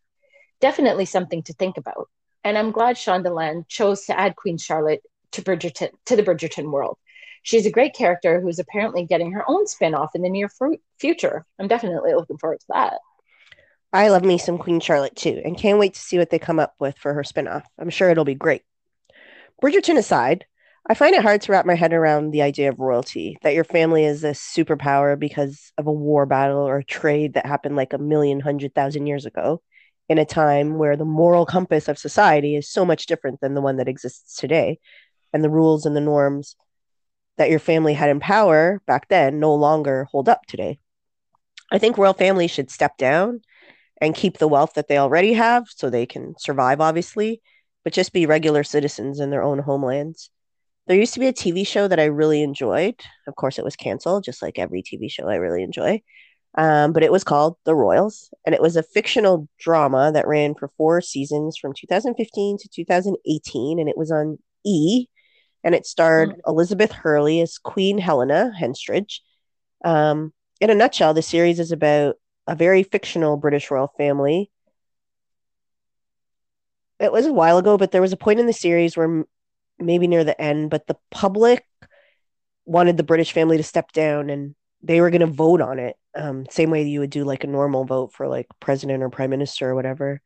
Definitely 0.61 1.04
something 1.04 1.42
to 1.44 1.52
think 1.52 1.76
about. 1.76 2.09
And 2.42 2.59
I'm 2.59 2.72
glad 2.72 2.96
Shondaland 2.96 3.68
chose 3.68 4.07
to 4.07 4.18
add 4.18 4.35
Queen 4.35 4.59
Charlotte 4.59 5.02
to 5.33 5.42
Bridgerton 5.42 5.90
to 6.07 6.16
the 6.16 6.22
Bridgerton 6.22 6.70
world. 6.70 6.98
She's 7.44 7.66
a 7.66 7.70
great 7.70 7.94
character 7.94 8.40
who's 8.40 8.59
apparently 8.59 9.04
getting 9.04 9.30
her 9.33 9.44
own 9.46 9.66
spin-off 9.66 10.11
in 10.14 10.22
the 10.22 10.30
near 10.30 10.50
future. 10.98 11.46
I'm 11.61 11.68
definitely 11.68 12.14
looking 12.14 12.38
forward 12.38 12.59
to 12.61 12.66
that. 12.70 12.94
I 13.92 14.09
love 14.09 14.24
me 14.24 14.38
some 14.38 14.59
Queen 14.59 14.80
Charlotte 14.80 15.14
too, 15.14 15.40
and 15.44 15.57
can't 15.57 15.78
wait 15.78 15.94
to 15.94 16.00
see 16.00 16.18
what 16.18 16.30
they 16.30 16.38
come 16.38 16.59
up 16.59 16.74
with 16.80 16.98
for 16.98 17.14
her 17.14 17.22
spin-off. 17.22 17.64
I'm 17.78 17.90
sure 17.90 18.11
it'll 18.11 18.24
be 18.24 18.35
great. 18.35 18.62
Bridgerton 19.62 19.98
aside, 19.98 20.46
I 20.88 20.94
find 20.94 21.14
it 21.14 21.22
hard 21.22 21.42
to 21.42 21.52
wrap 21.52 21.64
my 21.64 21.74
head 21.74 21.92
around 21.92 22.30
the 22.30 22.42
idea 22.42 22.70
of 22.70 22.80
royalty, 22.80 23.37
that 23.42 23.54
your 23.54 23.64
family 23.64 24.04
is 24.04 24.24
a 24.24 24.30
superpower 24.30 25.18
because 25.18 25.70
of 25.78 25.87
a 25.87 25.92
war 25.92 26.26
battle 26.26 26.66
or 26.66 26.78
a 26.78 26.85
trade 26.85 27.35
that 27.35 27.46
happened 27.46 27.76
like 27.76 27.92
a 27.92 27.98
million 27.98 28.40
hundred 28.40 28.74
thousand 28.74 29.07
years 29.07 29.26
ago, 29.26 29.62
in 30.09 30.18
a 30.18 30.24
time 30.24 30.78
where 30.78 30.96
the 30.96 31.04
moral 31.04 31.46
compass 31.46 31.88
of 31.88 31.98
society 31.98 32.57
is 32.57 32.68
so 32.68 32.85
much 32.85 33.07
different 33.07 33.40
than 33.40 33.54
the 33.54 33.61
one 33.61 33.76
that 33.76 33.88
exists 33.88 34.37
today. 34.37 34.78
And 35.33 35.44
the 35.44 35.50
rules 35.50 35.87
and 35.87 35.94
the 35.94 36.00
norms 36.00 36.57
that 37.37 37.51
your 37.51 37.59
family 37.59 37.94
had 37.94 38.11
in 38.11 38.20
power 38.20 38.81
back 38.87 39.09
then 39.09 39.40
no 39.40 39.55
longer 39.55 40.05
hold 40.11 40.29
up 40.29 40.42
today. 40.47 40.79
I 41.70 41.79
think 41.79 41.99
royal 41.99 42.14
families 42.14 42.51
should 42.51 42.70
step 42.70 42.97
down 42.97 43.40
and 44.01 44.14
keep 44.14 44.38
the 44.38 44.49
wealth 44.49 44.75
that 44.75 44.88
they 44.88 44.99
already 44.99 45.33
have 45.33 45.64
so 45.68 45.88
they 45.88 46.07
can 46.07 46.35
survive, 46.38 46.81
obviously, 46.81 47.40
but 47.85 47.92
just 47.92 48.12
be 48.12 48.27
regular 48.27 48.64
citizens 48.64 49.20
in 49.20 49.31
their 49.31 49.42
own 49.42 49.59
homelands. 49.59 50.31
There 50.87 50.97
used 50.97 51.14
to 51.14 51.20
be 51.20 51.29
a 51.29 51.33
TV 51.33 51.66
show 51.66 51.88
that 51.88 52.01
I 52.01 52.05
really 52.05 52.42
enjoyed. 52.42 53.01
Of 53.27 53.37
course, 53.37 53.59
it 53.59 53.64
was 53.64 53.77
canceled, 53.77 54.25
just 54.25 54.42
like 54.42 54.59
every 54.59 54.83
TV 54.83 55.11
show 55.11 55.29
I 55.29 55.37
really 55.37 55.62
enjoy. 55.62 56.03
Um, 56.57 56.92
but 56.92 57.03
it 57.03 57.11
was 57.11 57.25
called 57.25 57.57
The 57.64 57.75
Royals, 57.75 58.33
and 58.47 58.55
it 58.55 58.62
was 58.62 58.77
a 58.77 58.83
fictional 58.83 59.49
drama 59.59 60.12
that 60.12 60.29
ran 60.29 60.55
for 60.55 60.70
four 60.77 61.01
seasons 61.01 61.57
from 61.57 61.73
2015 61.73 62.59
to 62.59 62.68
2018, 62.68 63.81
and 63.81 63.88
it 63.88 63.97
was 63.97 64.12
on 64.12 64.38
E, 64.64 65.07
and 65.64 65.74
it 65.74 65.87
starred 65.87 66.31
mm. 66.31 66.40
Elizabeth 66.46 66.92
Hurley 66.92 67.40
as 67.40 67.59
Queen 67.59 67.98
Helena 67.98 68.53
Henstridge. 68.57 69.20
Um, 69.85 70.33
in 70.61 70.70
a 70.70 70.74
nutshell, 70.74 71.14
the 71.14 71.22
series 71.22 71.59
is 71.59 71.72
about 71.72 72.16
a 72.46 72.55
very 72.55 72.85
fictional 72.85 73.37
British 73.37 73.70
royal 73.70 73.92
family 73.98 74.50
it 77.00 77.12
was 77.12 77.27
a 77.27 77.33
while 77.33 77.59
ago, 77.59 77.77
but 77.77 77.90
there 77.90 78.03
was 78.03 78.12
a 78.12 78.16
point 78.16 78.40
in 78.40 78.46
the 78.46 78.53
series 78.53 78.96
where 78.96 79.24
maybe 79.79 80.07
near 80.07 80.24
the 80.24 80.40
end, 80.40 80.70
but 80.70 80.87
the 80.87 80.96
public 81.11 81.64
wanted 82.64 82.96
the 82.96 83.03
British 83.03 83.33
family 83.33 83.57
to 83.57 83.62
step 83.62 83.92
down 83.92 84.31
and 84.31 84.55
they 84.83 85.00
were 85.00 85.11
going 85.11 85.20
to 85.20 85.27
vote 85.27 85.61
on 85.61 85.79
it. 85.79 85.96
Um, 86.14 86.46
same 86.50 86.70
way 86.70 86.85
you 86.85 87.00
would 87.00 87.11
do 87.11 87.24
like 87.24 87.44
a 87.44 87.48
normal 87.48 87.85
vote 87.85 88.12
for 88.12 88.29
like 88.29 88.46
president 88.61 89.03
or 89.03 89.11
prime 89.11 89.31
minister 89.31 89.70
or 89.70 89.74
whatever. 89.74 90.20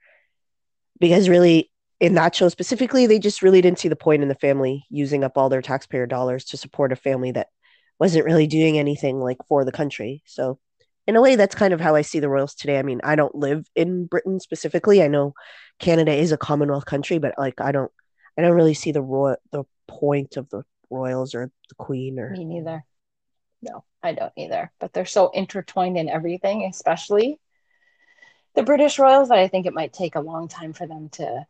Because 1.01 1.29
really, 1.29 1.71
in 2.01 2.15
that 2.15 2.35
show 2.35 2.49
specifically, 2.49 3.07
they 3.07 3.19
just 3.19 3.43
really 3.43 3.61
didn't 3.61 3.79
see 3.79 3.89
the 3.89 3.97
point 3.97 4.23
in 4.23 4.29
the 4.29 4.35
family 4.35 4.87
using 4.89 5.25
up 5.25 5.37
all 5.37 5.49
their 5.49 5.63
taxpayer 5.63 6.07
dollars 6.07 6.45
to 6.47 6.57
support 6.57 6.93
a 6.93 6.97
family 6.97 7.33
that 7.33 7.49
wasn't 7.99 8.25
really 8.25 8.47
doing 8.47 8.79
anything 8.79 9.19
like 9.19 9.39
for 9.49 9.65
the 9.65 9.73
country. 9.73 10.23
So 10.27 10.59
in 11.07 11.17
a 11.17 11.23
way 11.23 11.37
that's 11.37 11.55
kind 11.55 11.75
of 11.75 11.81
how 11.81 11.95
I 11.95 12.03
see 12.03 12.21
the 12.21 12.29
royals 12.29 12.55
today. 12.55 12.79
I 12.79 12.83
mean, 12.83 13.01
I 13.03 13.17
don't 13.17 13.35
live 13.35 13.67
in 13.75 14.07
Britain 14.07 14.39
specifically. 14.39 15.03
I 15.03 15.09
know 15.09 15.35
Canada 15.79 16.13
is 16.13 16.33
a 16.33 16.37
Commonwealth 16.37 16.85
country, 16.85 17.19
but 17.19 17.35
like 17.39 17.61
I 17.61 17.73
don't 17.73 17.91
I 18.37 18.43
don't 18.43 18.55
really 18.55 18.75
see 18.75 18.93
the 18.93 19.03
royal 19.03 19.37
the 19.51 19.65
point 19.89 20.37
of 20.37 20.49
the 20.51 20.63
royals 20.91 21.35
or 21.35 21.51
the 21.69 21.75
queen 21.75 22.19
or 22.21 22.31
me 22.31 22.45
neither. 22.45 22.85
No, 23.61 23.85
I 24.03 24.13
don't 24.13 24.33
either. 24.37 24.71
But 24.79 24.93
they're 24.93 25.07
so 25.07 25.31
intertwined 25.31 25.97
in 25.97 26.09
everything, 26.09 26.65
especially 26.65 27.41
the 28.55 28.63
British 28.63 28.99
royals, 28.99 29.31
that 29.31 29.39
I 29.39 29.49
think 29.49 29.67
it 29.67 29.75
might 29.75 29.93
take 29.93 30.15
a 30.15 30.21
long 30.21 30.47
time 30.47 30.73
for 30.73 30.87
them 30.87 31.09
to 31.13 31.47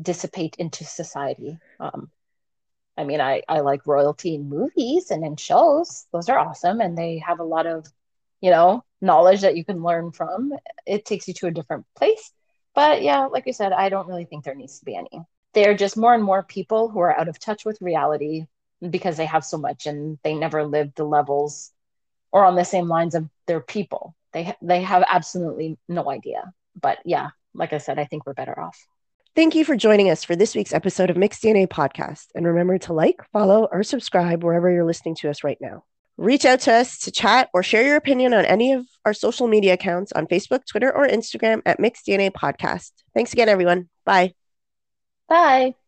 dissipate 0.00 0.56
into 0.58 0.84
society. 0.84 1.58
Um, 1.78 2.10
I 2.96 3.04
mean, 3.04 3.20
I, 3.20 3.42
I 3.48 3.60
like 3.60 3.86
royalty 3.86 4.34
in 4.34 4.48
movies 4.48 5.10
and 5.10 5.24
in 5.24 5.36
shows. 5.36 6.06
Those 6.12 6.28
are 6.28 6.38
awesome. 6.38 6.80
And 6.80 6.96
they 6.96 7.18
have 7.18 7.40
a 7.40 7.44
lot 7.44 7.66
of 7.66 7.86
you 8.40 8.50
know, 8.50 8.84
knowledge 9.00 9.42
that 9.42 9.56
you 9.56 9.64
can 9.64 9.82
learn 9.82 10.12
from. 10.12 10.52
It 10.86 11.04
takes 11.04 11.28
you 11.28 11.34
to 11.34 11.46
a 11.46 11.50
different 11.50 11.86
place. 11.96 12.32
But 12.74 13.02
yeah, 13.02 13.26
like 13.26 13.46
you 13.46 13.52
said, 13.52 13.72
I 13.72 13.88
don't 13.88 14.06
really 14.06 14.24
think 14.24 14.44
there 14.44 14.54
needs 14.54 14.78
to 14.78 14.84
be 14.84 14.96
any. 14.96 15.22
They're 15.52 15.76
just 15.76 15.96
more 15.96 16.14
and 16.14 16.22
more 16.22 16.42
people 16.42 16.88
who 16.88 17.00
are 17.00 17.18
out 17.18 17.28
of 17.28 17.38
touch 17.38 17.64
with 17.64 17.80
reality 17.80 18.46
because 18.88 19.16
they 19.16 19.26
have 19.26 19.44
so 19.44 19.58
much 19.58 19.86
and 19.86 20.18
they 20.22 20.34
never 20.34 20.64
lived 20.64 20.96
the 20.96 21.04
levels 21.04 21.72
or 22.32 22.44
on 22.44 22.54
the 22.54 22.64
same 22.64 22.88
lines 22.88 23.14
of 23.14 23.28
their 23.46 23.60
people. 23.60 24.14
They 24.32 24.54
they 24.62 24.82
have 24.82 25.04
absolutely 25.08 25.76
no 25.88 26.08
idea. 26.08 26.52
But 26.80 26.98
yeah, 27.04 27.30
like 27.52 27.72
I 27.72 27.78
said, 27.78 27.98
I 27.98 28.04
think 28.04 28.24
we're 28.24 28.34
better 28.34 28.58
off. 28.58 28.86
Thank 29.36 29.54
you 29.54 29.64
for 29.64 29.76
joining 29.76 30.10
us 30.10 30.24
for 30.24 30.34
this 30.34 30.56
week's 30.56 30.72
episode 30.72 31.08
of 31.08 31.16
Mixed 31.16 31.42
DNA 31.42 31.68
Podcast. 31.68 32.26
And 32.34 32.46
remember 32.46 32.78
to 32.78 32.92
like, 32.92 33.22
follow, 33.32 33.68
or 33.70 33.84
subscribe 33.84 34.42
wherever 34.42 34.70
you're 34.70 34.84
listening 34.84 35.14
to 35.16 35.30
us 35.30 35.44
right 35.44 35.58
now. 35.60 35.84
Reach 36.16 36.44
out 36.44 36.60
to 36.60 36.72
us 36.72 36.98
to 36.98 37.12
chat 37.12 37.48
or 37.54 37.62
share 37.62 37.86
your 37.86 37.96
opinion 37.96 38.34
on 38.34 38.44
any 38.44 38.72
of 38.72 38.86
our 39.04 39.14
social 39.14 39.46
media 39.46 39.74
accounts 39.74 40.12
on 40.12 40.26
Facebook, 40.26 40.66
Twitter, 40.66 40.94
or 40.94 41.06
Instagram 41.06 41.62
at 41.64 41.78
Mixed 41.78 42.06
DNA 42.06 42.30
Podcast. 42.30 42.90
Thanks 43.14 43.32
again, 43.32 43.48
everyone. 43.48 43.88
Bye. 44.04 44.34
Bye. 45.28 45.79